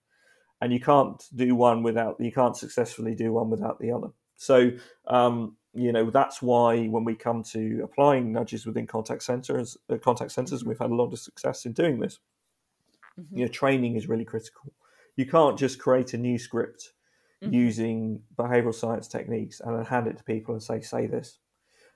[0.61, 4.09] And you can't do one without you can't successfully do one without the other.
[4.37, 4.73] So
[5.07, 9.97] um, you know that's why when we come to applying nudges within contact centers uh,
[9.99, 12.19] contact centers we've had a lot of success in doing this
[13.19, 13.39] mm-hmm.
[13.39, 14.73] you know training is really critical
[15.17, 16.93] you can't just create a new script
[17.43, 17.55] mm-hmm.
[17.55, 21.39] using behavioral science techniques and then hand it to people and say say this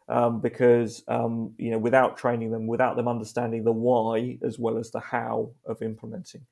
[0.08, 4.78] um, because um, you know without training them without them understanding the why as well
[4.78, 6.42] as the how of implementing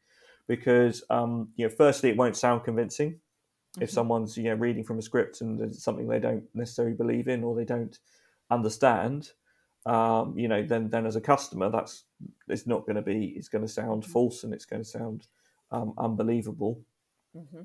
[0.48, 3.18] because um, you know firstly it won't sound convincing
[3.80, 3.94] if mm-hmm.
[3.94, 7.44] someone's you know reading from a script and it's something they don't necessarily believe in
[7.44, 7.98] or they don't
[8.50, 9.30] understand
[9.86, 12.04] um, you know then then as a customer that's
[12.48, 14.12] it's not going to be it's going to sound mm-hmm.
[14.12, 15.26] false and it's going to sound
[15.70, 16.80] um, unbelievable
[17.36, 17.62] mm-hmm.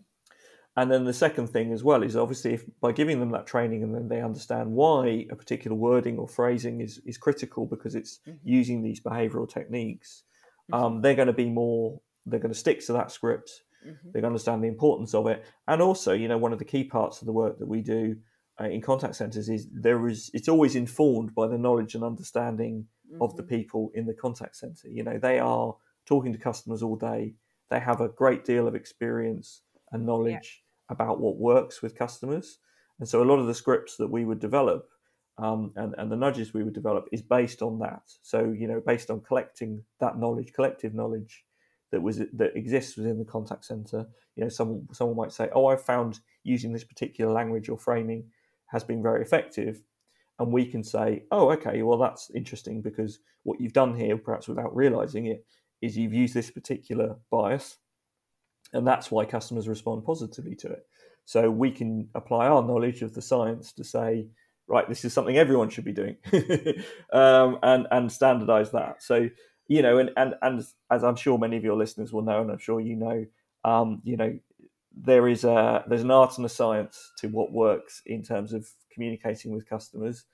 [0.77, 3.83] And then the second thing as well is obviously if by giving them that training
[3.83, 8.19] and then they understand why a particular wording or phrasing is is critical because it's
[8.27, 8.37] mm-hmm.
[8.43, 10.23] using these behavioral techniques
[10.71, 10.81] mm-hmm.
[10.81, 14.09] um, they're going to be more they're going to stick to that script Mm-hmm.
[14.13, 17.21] They understand the importance of it, and also, you know, one of the key parts
[17.21, 18.17] of the work that we do
[18.59, 22.85] uh, in contact centers is there is it's always informed by the knowledge and understanding
[23.21, 23.55] of the mm-hmm.
[23.55, 24.87] people in the contact center.
[24.89, 27.35] You know, they are talking to customers all day.
[27.69, 29.61] They have a great deal of experience
[29.91, 30.66] and knowledge yeah.
[30.89, 32.59] About what works with customers,
[32.99, 34.89] and so a lot of the scripts that we would develop
[35.39, 38.01] um, and, and the nudges we would develop is based on that.
[38.23, 41.45] So, you know, based on collecting that knowledge, collective knowledge
[41.91, 44.07] that was that exists within the contact center.
[44.35, 48.25] You know, someone someone might say, "Oh, I found using this particular language or framing
[48.67, 49.83] has been very effective,"
[50.39, 54.47] and we can say, "Oh, okay, well that's interesting because what you've done here, perhaps
[54.47, 55.45] without realizing it,
[55.81, 57.77] is you've used this particular bias,
[58.73, 60.85] and that's why customers respond positively to it."
[61.25, 64.27] So we can apply our knowledge of the science to say,
[64.67, 66.17] right, this is something everyone should be doing,
[67.13, 69.03] um, and and standardize that.
[69.03, 69.29] So
[69.67, 72.51] you know, and, and, and as I'm sure many of your listeners will know, and
[72.51, 73.25] I'm sure you know,
[73.65, 74.37] um, you know,
[74.95, 78.67] there is a there's an art and a science to what works in terms of
[78.91, 80.25] communicating with customers.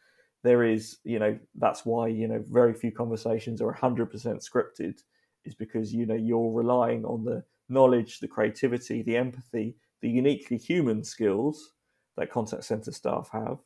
[0.44, 5.00] There is, you know, that's why you know very few conversations are 100% scripted,
[5.46, 10.58] is because you know you're relying on the knowledge, the creativity, the empathy, the uniquely
[10.58, 11.74] human skills
[12.18, 13.60] that contact center staff have.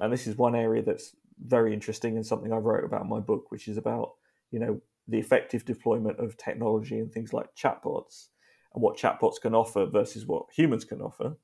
[0.00, 3.20] And this is one area that's very interesting and something I wrote about in my
[3.20, 4.12] book, which is about
[4.50, 8.28] you know the effective deployment of technology and things like chatbots
[8.74, 11.36] and what chatbots can offer versus what humans can offer.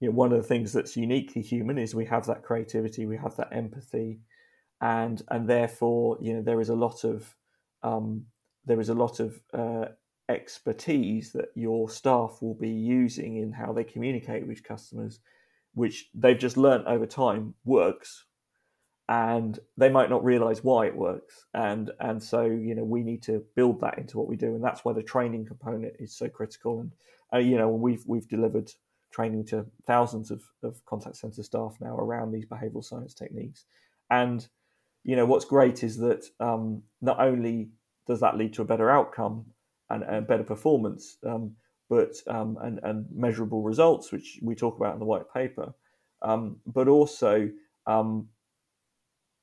[0.00, 3.16] You know, one of the things that's uniquely human is we have that creativity, we
[3.16, 4.20] have that empathy,
[4.80, 7.34] and and therefore, you know, there is a lot of
[7.82, 8.26] um,
[8.64, 9.86] there is a lot of uh,
[10.28, 15.20] expertise that your staff will be using in how they communicate with customers,
[15.74, 18.24] which they've just learned over time works
[19.08, 21.46] and they might not realize why it works.
[21.54, 24.64] And and so you know we need to build that into what we do and
[24.64, 26.80] that's why the training component is so critical.
[26.80, 26.92] And
[27.32, 28.70] uh, you know we've we've delivered
[29.12, 33.64] training to thousands of, of contact center staff now around these behavioral science techniques.
[34.10, 34.46] And
[35.04, 37.70] you know what's great is that um, not only
[38.08, 39.46] does that lead to a better outcome
[39.90, 41.52] and, and better performance um,
[41.88, 45.72] but um, and, and measurable results which we talk about in the white paper
[46.22, 47.48] um, but also
[47.86, 48.28] um,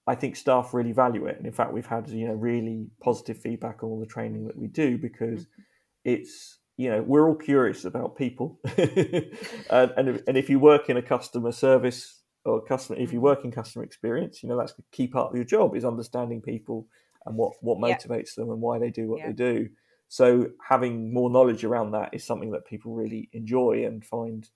[0.06, 3.38] I think staff really value it, and in fact, we've had you know really positive
[3.38, 5.62] feedback on all the training that we do because mm-hmm.
[6.04, 10.90] it's you know we're all curious about people, and, and if, and if you work
[10.90, 13.26] in a customer service or customer, if you mm-hmm.
[13.26, 16.42] work in customer experience, you know that's a key part of your job is understanding
[16.42, 16.86] people
[17.26, 18.44] and what what motivates yeah.
[18.44, 19.28] them and why they do what yeah.
[19.28, 19.70] they do.
[20.14, 24.48] So having more knowledge around that is something that people really enjoy and find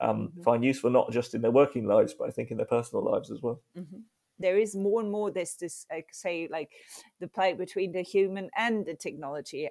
[0.00, 0.42] um, mm-hmm.
[0.42, 3.28] find useful, not just in their working lives, but I think in their personal lives
[3.28, 3.60] as well.
[3.76, 4.02] Mm-hmm.
[4.38, 6.70] there is more and more this this like say like
[7.18, 9.68] the play between the human and the technology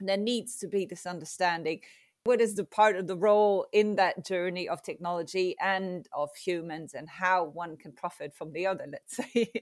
[0.00, 1.80] there needs to be this understanding
[2.24, 6.94] what is the part of the role in that journey of technology and of humans
[6.94, 9.52] and how one can profit from the other let's say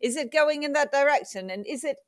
[0.00, 1.98] is it going in that direction and is it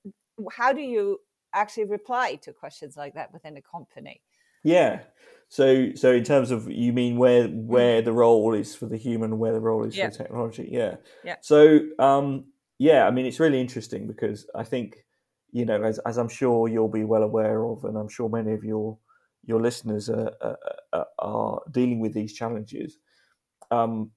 [0.56, 1.18] how do you
[1.54, 4.20] actually reply to questions like that within a company.
[4.64, 5.00] Yeah.
[5.48, 8.04] So so in terms of you mean where where mm.
[8.04, 10.06] the role is for the human where the role is yeah.
[10.06, 10.68] for the technology?
[10.70, 10.96] Yeah.
[11.24, 11.36] Yeah.
[11.40, 12.44] So um
[12.78, 15.04] yeah i mean it's really interesting because i think
[15.52, 18.52] you know as, as i'm sure you'll be well aware of and i'm sure many
[18.52, 18.96] of your
[19.44, 20.32] your listeners are,
[20.92, 22.98] are, are dealing with these challenges
[23.70, 24.10] um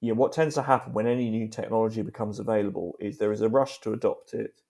[0.00, 3.40] you know what tends to happen when any new technology becomes available is there is
[3.40, 4.60] a rush to adopt it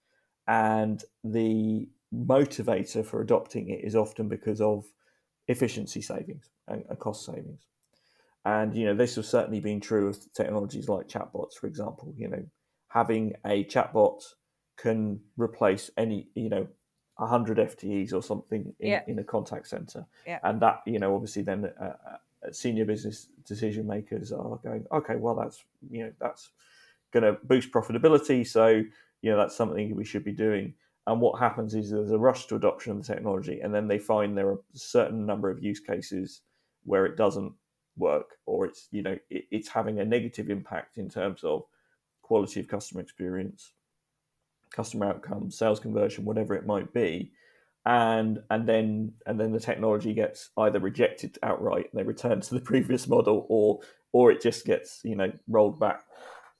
[0.46, 4.84] and the motivator for adopting it is often because of
[5.46, 7.66] efficiency savings and, and cost savings.
[8.44, 12.14] And you know, this has certainly been true of technologies like chatbots, for example.
[12.16, 12.44] You know,
[12.88, 14.22] having a chatbot
[14.76, 16.66] can replace any, you know,
[17.16, 19.02] 100 FTEs or something in, yeah.
[19.06, 20.06] in a contact center.
[20.26, 20.38] Yeah.
[20.44, 25.16] And that, you know, obviously then uh, uh, senior business decision makers are going, okay,
[25.16, 26.50] well, that's, you know, that's
[27.12, 28.46] going to boost profitability.
[28.46, 28.68] So,
[29.20, 30.74] you know, that's something we should be doing.
[31.08, 33.98] And what happens is there's a rush to adoption of the technology, and then they
[33.98, 36.42] find there are a certain number of use cases
[36.84, 37.54] where it doesn't
[37.96, 41.62] work, or it's you know it, it's having a negative impact in terms of
[42.20, 43.72] quality of customer experience,
[44.70, 47.32] customer outcomes, sales conversion, whatever it might be,
[47.86, 52.54] and and then and then the technology gets either rejected outright, and they return to
[52.54, 53.80] the previous model, or
[54.12, 56.02] or it just gets you know rolled back.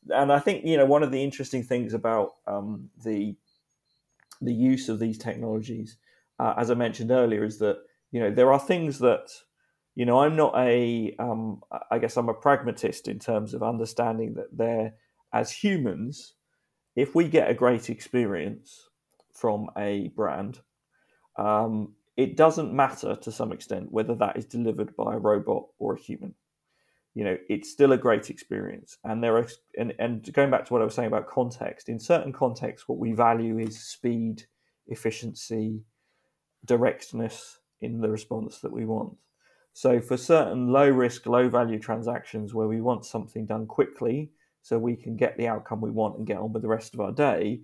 [0.08, 3.37] And I think you know one of the interesting things about um, the
[4.40, 5.96] the use of these technologies,
[6.38, 7.79] uh, as I mentioned earlier, is that
[8.11, 9.29] you know there are things that
[9.94, 14.35] you know I'm not a um, I guess I'm a pragmatist in terms of understanding
[14.35, 14.94] that they're
[15.33, 16.35] as humans,
[16.96, 18.88] if we get a great experience
[19.33, 20.61] from a brand,
[21.37, 25.94] um, it doesn't matter to some extent whether that is delivered by a robot or
[25.94, 26.35] a human
[27.14, 28.99] you know it's still a great experience.
[29.05, 31.99] And there are and, and going back to what i was saying about context in
[31.99, 34.44] certain contexts what we value is speed
[34.87, 35.83] efficiency
[36.64, 39.16] directness in the response that we want.
[39.73, 44.79] So for certain low risk low value transactions where we want something done quickly so
[44.79, 47.12] we can get the outcome we want and get on with the rest of our
[47.12, 47.61] day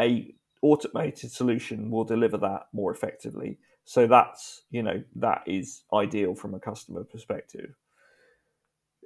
[0.00, 3.58] a automated solution will deliver that more effectively.
[3.84, 7.74] So that's you know that is ideal from a customer perspective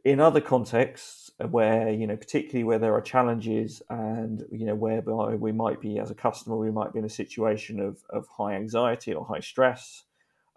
[0.04, 5.34] in other contexts where you know particularly where there are challenges and you know whereby
[5.34, 8.54] we might be as a customer we might be in a situation of, of high
[8.54, 10.04] anxiety or high stress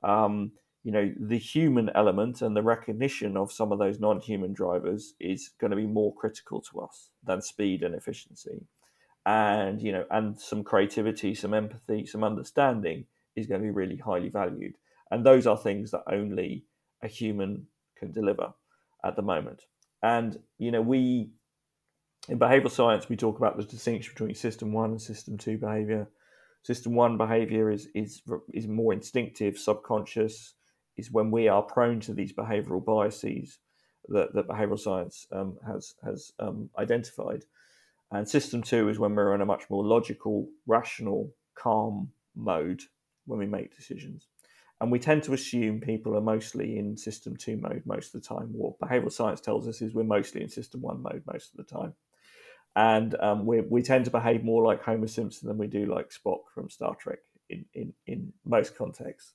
[0.03, 0.51] um,
[0.86, 5.49] you know the human element and the recognition of some of those non-human drivers is
[5.60, 8.67] going to be more critical to us than speed and efficiency.
[9.25, 13.05] And you know and some creativity some empathy some understanding
[13.36, 14.75] is going to be really highly valued.
[15.10, 16.65] And those are things that only
[17.01, 17.65] a human
[17.97, 18.53] can deliver
[19.06, 19.63] at the moment.
[20.04, 21.30] And you know, we
[22.28, 26.10] in behavioral science we talk about the distinction between system one and system two behavior.
[26.63, 28.22] System one behavior is is
[28.54, 30.56] is more instinctive, subconscious,
[30.98, 33.60] is when we are prone to these behavioral biases
[34.08, 37.46] that, that behavioral science um, has has um, identified.
[38.12, 42.82] And system two is when we're in a much more logical, rational, calm mode
[43.26, 44.28] when we make decisions.
[44.82, 48.28] And we tend to assume people are mostly in system two mode most of the
[48.28, 48.50] time.
[48.52, 51.76] What behavioral science tells us is we're mostly in system one mode most of the
[51.76, 51.94] time.
[52.76, 56.10] And um, we, we tend to behave more like Homer Simpson than we do like
[56.10, 59.32] Spock from Star Trek in, in, in most contexts.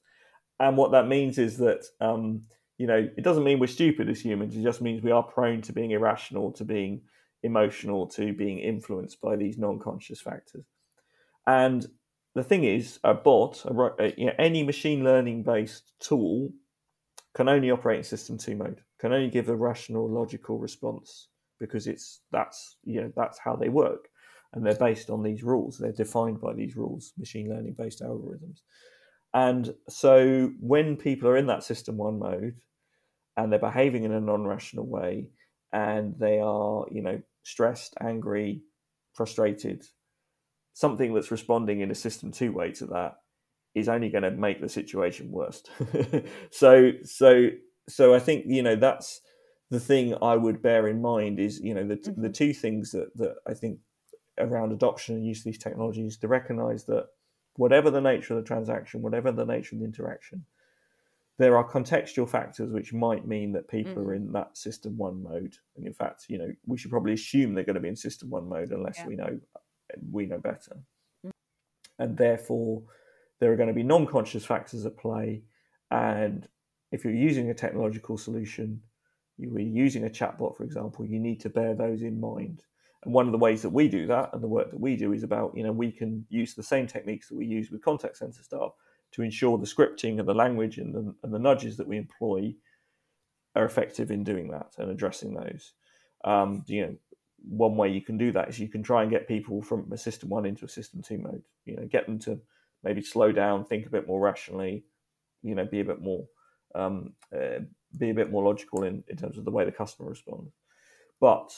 [0.59, 2.43] And what that means is that, um,
[2.77, 4.55] you know, it doesn't mean we're stupid as humans.
[4.55, 7.01] It just means we are prone to being irrational, to being
[7.43, 10.67] emotional, to being influenced by these non conscious factors.
[11.47, 11.87] And
[12.35, 16.51] the thing is, a bot, a, a, you know, any machine learning based tool,
[17.35, 18.81] can only operate in system two mode.
[18.99, 23.69] Can only give a rational, logical response because it's that's you know that's how they
[23.69, 24.09] work,
[24.53, 25.79] and they're based on these rules.
[25.79, 28.61] They're defined by these rules, machine learning based algorithms.
[29.33, 32.57] And so when people are in that system one mode
[33.37, 35.29] and they're behaving in a non-rational way
[35.73, 38.63] and they are, you know, stressed, angry,
[39.15, 39.85] frustrated,
[40.81, 43.17] something that's responding in a system two way to that
[43.75, 45.63] is only going to make the situation worse.
[46.51, 47.49] so so
[47.87, 49.21] so I think you know that's
[49.69, 52.23] the thing I would bear in mind is you know the mm-hmm.
[52.23, 53.79] the two things that that I think
[54.39, 57.09] around adoption and use of these technologies to recognize that
[57.57, 60.47] whatever the nature of the transaction, whatever the nature of the interaction,
[61.37, 64.07] there are contextual factors which might mean that people Mhm.
[64.07, 67.53] are in that system one mode, and in fact, you know, we should probably assume
[67.53, 69.09] they're going to be in system one mode unless Yeah.
[69.09, 69.41] we know
[70.11, 70.77] we know better,
[71.99, 72.83] and therefore
[73.39, 75.43] there are going to be non-conscious factors at play.
[75.91, 76.47] And
[76.93, 78.83] if you're using a technological solution,
[79.39, 82.63] you are using a chatbot, for example, you need to bear those in mind.
[83.03, 85.13] And one of the ways that we do that, and the work that we do,
[85.13, 88.19] is about you know we can use the same techniques that we use with contact
[88.19, 88.73] center staff
[89.13, 92.55] to ensure the scripting and the language and the, and the nudges that we employ
[93.57, 95.73] are effective in doing that and addressing those.
[96.25, 96.97] Um, you know,
[97.49, 99.97] one way you can do that is you can try and get people from a
[99.97, 101.43] system one into a system two mode.
[101.65, 102.41] You know, get them to
[102.83, 104.85] maybe slow down, think a bit more rationally.
[105.43, 106.27] You know, be a bit more
[106.75, 107.61] um, uh,
[107.99, 110.53] be a bit more logical in, in terms of the way the customer responds.
[111.21, 111.53] But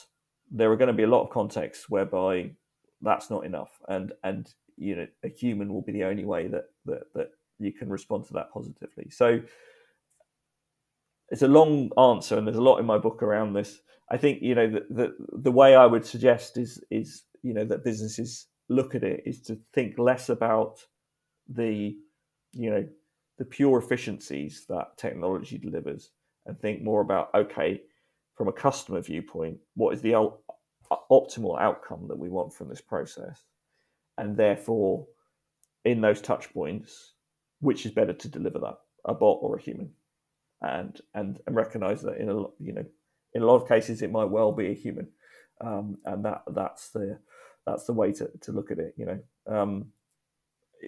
[0.50, 2.52] there are going to be a lot of contexts whereby
[3.00, 6.66] that's not enough, and and you know a human will be the only way that
[6.86, 9.10] that that you can respond to that positively.
[9.10, 9.40] So
[11.32, 13.80] it's a long answer, and there's a lot in my book around this.
[14.10, 17.64] I think you know the the, the way I would suggest is is you know
[17.64, 20.80] that businesses look at it is to think less about
[21.48, 21.96] the
[22.52, 22.86] you know
[23.38, 26.10] the pure efficiencies that technology delivers
[26.44, 27.80] and think more about okay
[28.34, 30.44] from a customer viewpoint what is the op-
[31.10, 33.44] optimal outcome that we want from this process
[34.18, 35.06] and therefore
[35.84, 37.14] in those touch points
[37.60, 38.76] which is better to deliver that
[39.06, 39.90] a bot or a human
[40.62, 42.84] and and, and recognize that in a you know
[43.34, 45.08] in a lot of cases it might well be a human.
[45.60, 47.18] Um, and that that's the
[47.66, 49.18] that's the way to, to look at it you know.
[49.46, 49.86] Um,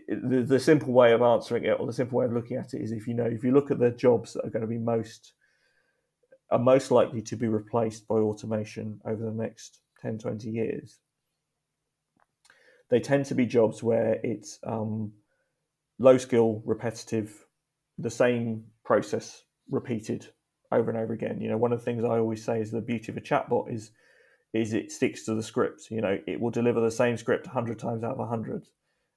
[0.09, 2.83] the, the simple way of answering it or the simple way of looking at it
[2.83, 4.79] is if you know if you look at the jobs that are going to be
[4.79, 5.35] most
[6.51, 10.99] are most likely to be replaced by automation over the next 10 20 years
[12.91, 15.13] they tend to be jobs where it's um,
[15.99, 17.47] low skill repetitive
[17.99, 20.29] the same process repeated
[20.73, 22.81] over and over again you know one of the things i always say is the
[22.81, 23.91] beauty of a chatbot is
[24.53, 27.79] is it sticks to the script you know it will deliver the same script 100
[27.79, 28.67] times out of 100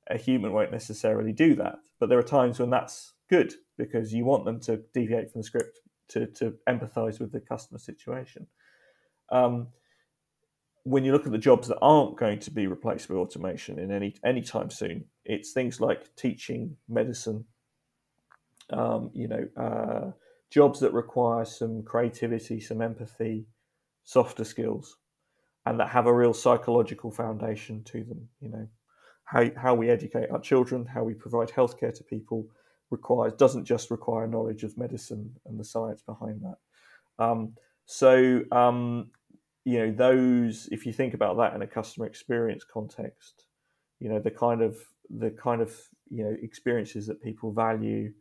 [0.10, 1.80] a human won't necessarily do that.
[2.00, 5.46] But there are times when that's good because you want them to deviate from the
[5.48, 5.80] script
[6.10, 8.48] to, to empathize with the customer situation.
[9.30, 9.68] Um,
[10.84, 13.92] when you look at the jobs that aren't going to be replaced by automation in
[13.92, 17.44] any any time soon, it's things like teaching, medicine,
[18.70, 20.12] um, you know, uh,
[20.50, 23.46] jobs that require some creativity, some empathy,
[24.04, 24.98] softer skills,
[25.66, 28.28] and that have a real psychological foundation to them.
[28.40, 28.68] You know,
[29.26, 32.48] how how we educate our children, how we provide healthcare to people
[32.90, 37.24] requires doesn't just require knowledge of medicine and the science behind that.
[37.24, 37.54] Um,
[37.86, 39.12] so um,
[39.66, 43.46] you know those if you think about that in a customer experience context,
[44.00, 44.78] you know the kind of
[45.10, 45.76] the kind of
[46.10, 48.14] you know experiences that people value.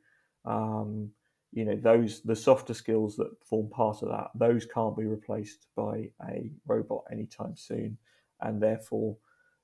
[0.45, 1.11] Um,
[1.57, 5.69] you know those the softer skills that form part of that those can't be replaced
[5.75, 7.97] by a robot anytime soon.
[8.43, 9.17] And therefore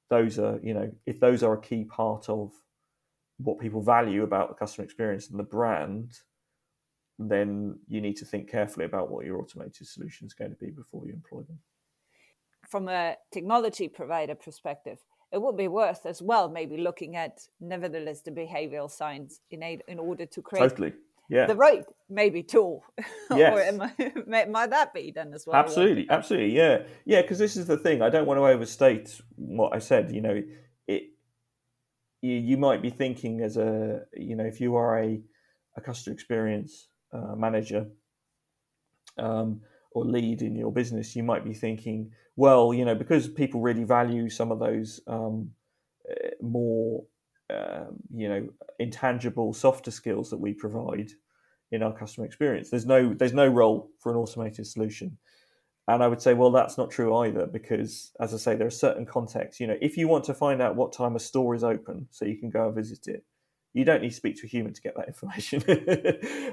[0.08, 2.50] those are you know if those are a key part of
[3.36, 6.14] what people value about the customer experience and the brand
[7.18, 10.70] then you need to think carefully about what your automated solution is going to be
[10.70, 11.58] before you employ them.
[12.68, 14.98] From a technology provider perspective,
[15.30, 19.78] it would be worth as well maybe looking at nevertheless the behavioral science in, a,
[19.88, 20.94] in order to create totally
[21.28, 22.82] yeah the right maybe or
[23.30, 23.80] Yes.
[23.80, 25.56] I, may, might that be then as well?
[25.56, 29.74] absolutely absolutely yeah yeah because this is the thing i don't want to overstate what
[29.74, 30.42] i said you know
[30.86, 31.02] it
[32.20, 35.20] you, you might be thinking as a you know if you are a,
[35.76, 37.86] a customer experience uh, manager
[39.18, 39.60] um,
[39.92, 43.84] or lead in your business you might be thinking well you know because people really
[43.84, 45.50] value some of those um,
[46.10, 47.04] uh, more
[47.50, 51.10] um, you know intangible softer skills that we provide
[51.70, 52.70] in our customer experience.
[52.70, 55.18] There's no there's no role for an automated solution.
[55.88, 58.70] And i would say well that's not true either because as i say there are
[58.70, 59.60] certain contexts.
[59.60, 62.24] You know if you want to find out what time a store is open so
[62.24, 63.24] you can go and visit it
[63.74, 65.62] you don't need to speak to a human to get that information.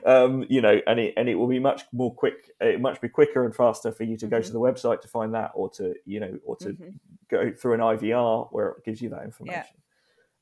[0.05, 3.09] Um, you know and it and it will be much more quick it much be
[3.09, 4.53] quicker and faster for you to go to Mhm.
[4.53, 6.93] the website to find that or to you know or to Mhm.
[7.29, 9.77] go through an ivr where it gives you that information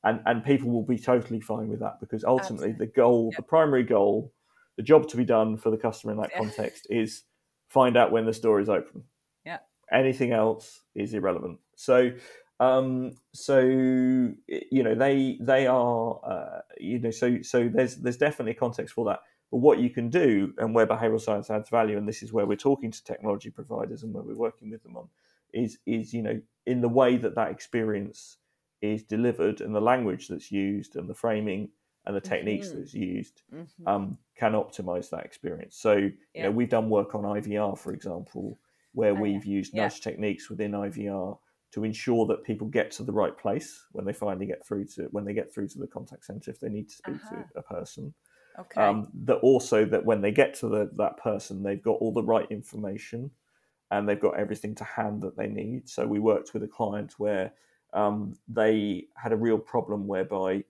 [0.04, 2.86] and and people will be totally fine with that because ultimately Absolutely.
[2.86, 3.36] the goal Yep.
[3.36, 4.32] the primary goal
[4.76, 7.24] the job to be done for the customer in that context is
[7.68, 9.04] find out when the store is open
[9.44, 9.58] Yeah.
[9.92, 12.12] anything else is irrelevant so
[12.60, 18.52] um so you know they they are uh, you know so so there's there's definitely
[18.52, 19.20] a context for that
[19.50, 22.46] but what you can do and where behavioral science adds value and this is where
[22.46, 25.08] we're talking to technology providers and where we're working with them on
[25.54, 28.38] is is you know in the way that that experience
[28.80, 31.70] is delivered and the language that's used and the framing
[32.06, 32.72] and the techniques Mhm.
[32.72, 33.86] that's used Mhm.
[33.86, 35.76] um, can optimize that experience.
[35.76, 36.44] So, you Yeah.
[36.44, 38.60] know, we've done work on IVR, for example,
[38.92, 39.74] where Oh, we've used Yeah.
[39.74, 41.38] nudge techniques within IVR
[41.72, 45.04] to ensure that people get to the right place when they finally get through to
[45.10, 47.44] when they get through to the contact center if they need to speak Uh-huh.
[47.44, 48.14] to a person.
[48.58, 48.90] okay.
[48.90, 52.22] Um, that also that when they get to the, that person, they've got all the
[52.22, 53.30] right information
[53.90, 55.88] and they've got everything to hand that they need.
[55.88, 57.54] So we worked with a client where
[57.92, 60.64] um, they had a real problem whereby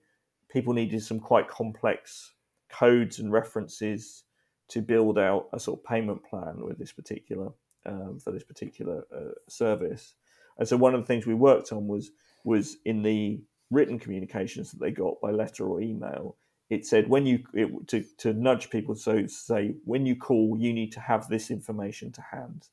[0.49, 2.33] people needed some quite complex
[2.69, 4.23] codes and references
[4.69, 7.49] to build out a sort of payment plan with this particular
[7.85, 10.15] um, for this particular uh, service.
[10.57, 12.11] And so one of the things we worked on was
[12.43, 13.41] was in the
[13.71, 16.37] written communications that they got by letter or email.
[16.69, 20.73] It said when you it, to to nudge people so say when you call you
[20.73, 22.67] need to have this information to hand,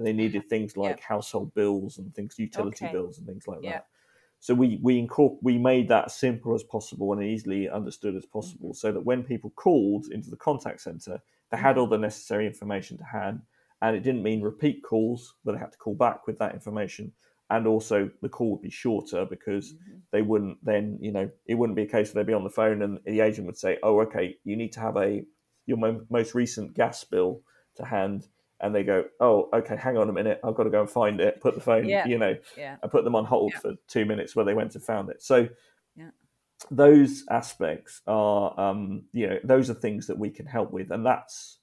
[0.00, 2.92] and they needed things like household bills and things utility Okay.
[2.94, 3.72] bills and things like Yeah.
[3.72, 3.86] that.
[4.40, 8.24] So we we incorp- we made that as simple as possible and easily understood as
[8.24, 11.20] possible, so that when people called into the contact center,
[11.50, 13.42] they had all the necessary information to hand,
[13.82, 17.12] and it didn't mean repeat calls, but they had to call back with that information,
[17.50, 20.00] and also the call would be shorter because Mhm.
[20.12, 22.48] they wouldn't then you know it wouldn't be a case where they'd be on the
[22.50, 25.22] phone and the agent would say, oh okay, you need to have a
[25.66, 27.42] your mo- most recent gas bill
[27.76, 28.26] to hand.
[28.62, 31.20] And they go, oh, okay, hang on a minute, I've got to go and find
[31.20, 31.40] it.
[31.40, 32.06] Put the phone, Yeah.
[32.06, 32.76] you know, Yeah.
[32.82, 33.60] I put them on hold Yeah.
[33.60, 35.22] for two minutes where they went and found it.
[35.22, 35.48] So
[35.96, 36.10] Yeah.
[36.70, 41.04] those aspects are, um, you know, those are things that we can help with, and
[41.06, 41.60] that's,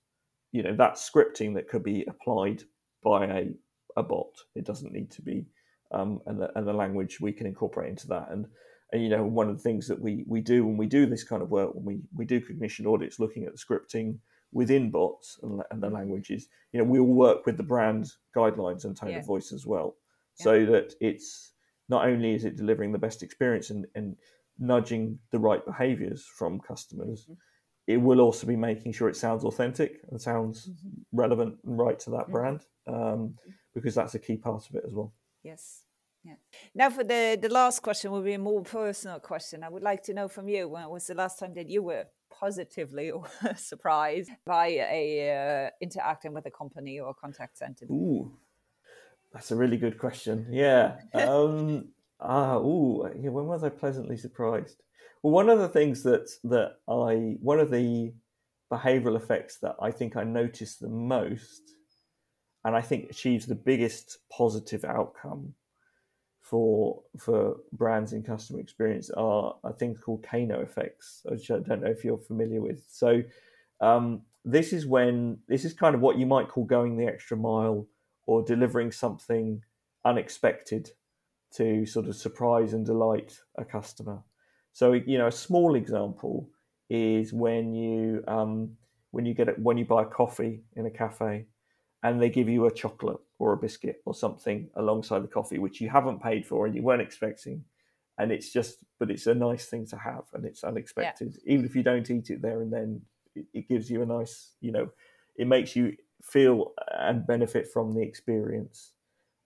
[0.51, 2.63] you know, that's scripting that could be applied
[3.03, 3.53] by a,
[3.95, 4.33] a bot.
[4.55, 5.45] It doesn't need to be,
[5.91, 8.31] um, and the, and the language we can incorporate into that.
[8.31, 8.47] And,
[8.91, 11.23] and you know, one of the things that we we do when we do this
[11.23, 14.17] kind of work, when we we do cognition audits, looking at the scripting
[14.51, 18.85] within bots and, and the languages, you know, we will work with the brand guidelines
[18.85, 19.19] and tone Yeah.
[19.19, 19.95] of voice as well,
[20.33, 21.53] so that it's
[21.89, 24.15] not only is it delivering the best experience and, and
[24.59, 27.37] nudging the right behaviors from customers, Mhm.
[27.87, 31.05] it will also be making sure it sounds authentic and sounds Mhm.
[31.11, 32.31] relevant and right to that Mhm.
[32.31, 33.37] brand, um,
[33.73, 35.13] because that's a key part of it as well.
[35.43, 35.85] Yes.
[36.23, 36.35] Yeah.
[36.75, 39.63] Now for the the last question will be a more personal question.
[39.63, 42.07] I would like to know from you when was the last time that you were
[42.29, 43.11] positively
[43.55, 47.85] surprised by a uh, interacting with a company or contact center?
[47.85, 48.31] Ooh,
[49.33, 50.47] that's a really good question.
[50.49, 50.97] Yeah.
[51.13, 53.29] Um, ah, ooh, yeah.
[53.29, 54.81] When was I pleasantly surprised?
[55.21, 58.13] Well, one of the things that that I one of the
[58.71, 61.75] behavioural effects that I think I noticed the most,
[62.63, 65.53] and I think achieves the biggest positive outcome
[66.49, 71.81] for for brands and customer experience are are things called Kano effects, which I don't
[71.81, 72.83] know if you're familiar with.
[72.89, 73.21] So
[73.81, 77.35] um, this is when this is kind of what you might call going the extra
[77.35, 77.87] mile
[78.25, 79.61] or delivering something
[80.05, 80.91] unexpected
[81.55, 84.23] to sort of surprise and delight a customer.
[84.71, 86.49] So you know, a small example
[86.89, 88.77] is when you um,
[89.11, 91.47] when you get it when you buy coffee in a cafe
[92.07, 95.81] and they give you a chocolate or a biscuit or something alongside the coffee which
[95.81, 97.63] you haven't paid for and you weren't expecting.
[98.17, 101.37] And it's just but it's a nice thing to have and it's unexpected.
[101.45, 103.01] Even if you don't eat it there and then
[103.35, 104.89] it, it gives you a nice you know
[105.35, 108.93] it makes you feel and benefit from the experience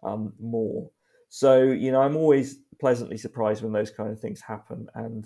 [0.04, 0.90] um, more.
[1.30, 4.88] So you know i'm always pleasantly surprised when those kind of things happen.
[4.94, 5.26] And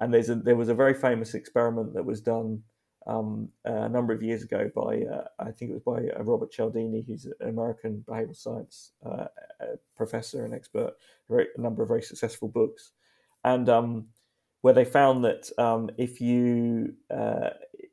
[0.00, 2.62] and there's a, there was a very famous experiment that was done
[3.06, 6.50] um, a number of years ago by uh, I think it was by uh, Robert
[6.50, 9.26] Cialdini, who's an American behavioral science uh,
[9.96, 10.94] professor and expert,
[11.28, 12.92] wrote a number of very successful books,
[13.44, 14.06] and um,
[14.62, 17.50] where they found that um, if you uh,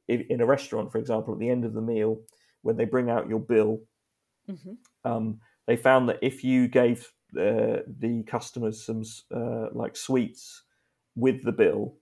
[0.07, 2.21] if, in a restaurant, for example, at the end of the meal,
[2.61, 3.81] when they bring out your bill,
[4.49, 4.77] Mhm.
[5.03, 9.03] um, they found that if you gave uh, the customers some
[9.33, 10.63] uh, like sweets
[11.15, 11.97] with the bill,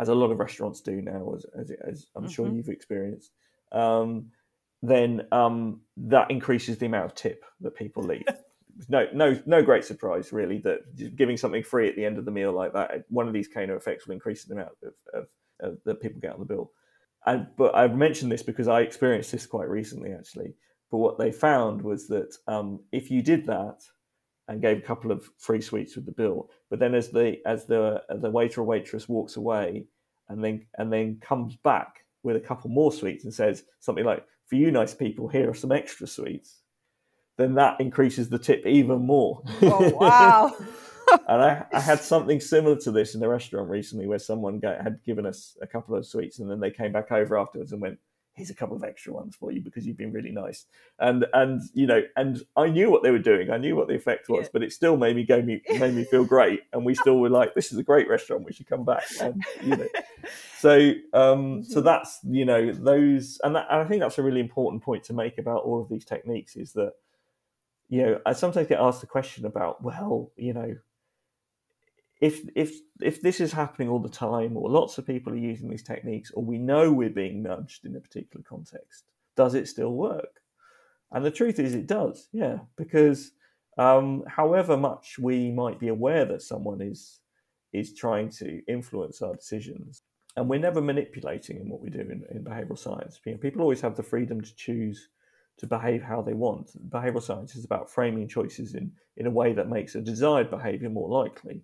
[0.00, 2.56] as a lot of restaurants do now, as, as, as I'm sure Mhm.
[2.56, 3.32] you've experienced,
[3.70, 4.32] um,
[4.82, 8.24] then um, that increases the amount of tip that people leave.
[8.88, 12.30] no, no, no great surprise really that giving something free at the end of the
[12.30, 15.28] meal like that, one of these Kano effects will increase the amount of, of,
[15.60, 16.72] of that people get on the bill.
[17.26, 20.54] And but I've mentioned this because I experienced this quite recently actually.
[20.90, 23.82] But what they found was that um, if you did that
[24.50, 27.66] and gave a couple of free sweets with the bill, but then as the as
[27.66, 29.86] the the waiter or waitress walks away
[30.28, 34.26] and then and then comes back with a couple more sweets and says something like,
[34.46, 36.62] "For you nice people, here are some extra sweets,"
[37.38, 39.40] then that increases the tip even more.
[39.62, 40.52] Oh wow!
[41.28, 44.82] and I, I had something similar to this in a restaurant recently where someone got,
[44.82, 47.80] had given us a couple of sweets and then they came back over afterwards and
[47.80, 47.98] went,
[48.40, 50.64] here's a couple of extra ones for you because you've been really nice.
[50.98, 53.50] And and you know, and I knew what they were doing.
[53.50, 54.50] I knew what the effect was, yeah.
[54.54, 56.62] but it still made me gave me made me feel great.
[56.72, 58.46] And we still were like, this is a great restaurant.
[58.46, 59.04] We should come back.
[59.20, 59.88] And you know,
[60.58, 61.84] so um, so mm-hmm.
[61.84, 65.12] that's you know those, and, that, and I think that's a really important point to
[65.12, 66.94] make about all of these techniques is that
[67.90, 70.76] you know I sometimes get asked the question about well you know
[72.20, 75.70] if if if this is happening all the time or lots of people are using
[75.70, 79.04] these techniques or we know we're being nudged in a particular context
[79.36, 80.42] does it still work?
[81.12, 83.32] And the truth is it does yeah because
[83.78, 87.20] um, however much we might be aware that someone is
[87.72, 90.02] is trying to influence our decisions
[90.36, 93.18] and we're never manipulating in what we do in, in behavioral science.
[93.18, 95.08] People always have the freedom to choose
[95.56, 96.70] to behave how they want.
[96.90, 100.90] Behavioral science is about framing choices in in a way that makes a desired behavior
[100.90, 101.62] more likely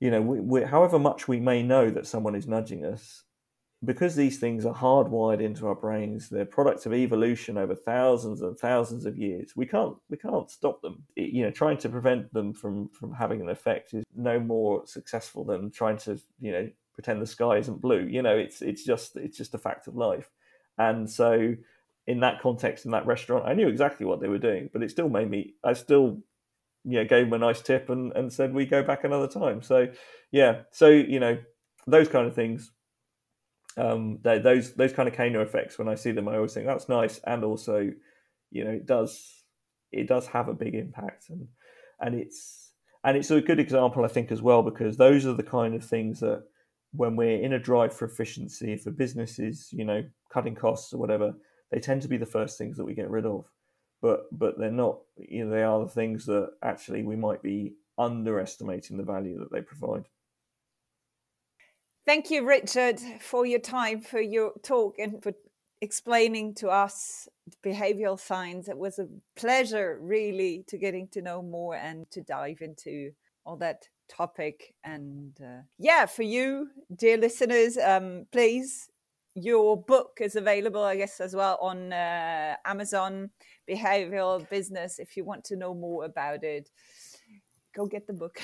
[0.00, 3.22] you know, we, we, however much we may know that someone is nudging us,
[3.84, 8.58] because these things are hardwired into our brains, they're products of evolution over thousands and
[8.58, 9.52] thousands of years.
[9.56, 11.04] We can't we can't stop them.
[11.16, 14.86] It, you know, trying to prevent them from from having an effect is no more
[14.86, 18.06] successful than trying to you know pretend the sky isn't blue.
[18.06, 20.30] You know, it's it's just it's just a fact of life.
[20.76, 21.54] And so,
[22.06, 24.90] in that context, in that restaurant, I knew exactly what they were doing, but it
[24.90, 25.54] still made me.
[25.64, 26.22] I still
[26.84, 29.62] yeah, gave him a nice tip and, and said we go back another time.
[29.62, 29.88] So
[30.30, 31.38] yeah, so you know
[31.86, 32.70] those kind of things,
[33.76, 35.78] um, those those kind of Kano effects.
[35.78, 37.90] When I see them, I always think that's nice, and also,
[38.50, 39.44] you know, it does
[39.92, 41.48] it does have a big impact, and
[42.00, 42.72] and it's
[43.04, 45.84] and it's a good example, I think, as well, because those are the kind of
[45.84, 46.44] things that
[46.92, 50.02] when we're in a drive for efficiency for businesses, you know,
[50.32, 51.32] cutting costs or whatever,
[51.70, 53.44] they tend to be the first things that we get rid of
[54.00, 55.00] but but they're not.
[55.16, 59.52] You know, they are the things that actually we might be underestimating the value that
[59.52, 60.06] they provide.
[62.06, 65.32] Thank you, Richard, for your time, for your talk, and for
[65.80, 67.28] explaining to us
[67.64, 68.68] behavioral science.
[68.68, 73.12] It was a pleasure, really, to getting to know more and to dive into
[73.44, 74.74] all that topic.
[74.82, 78.90] And uh, yeah, for you, dear listeners, um, please,
[79.34, 83.30] your book is available, I guess, as well on uh, Amazon
[83.70, 84.98] behavioral business.
[84.98, 86.68] If you want to know more about it,
[87.74, 88.38] go get the book.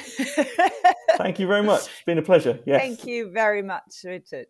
[1.17, 1.83] Thank you very much.
[1.83, 2.61] It's been a pleasure.
[2.65, 2.81] Yes.
[2.81, 4.49] Thank you very much, Richard.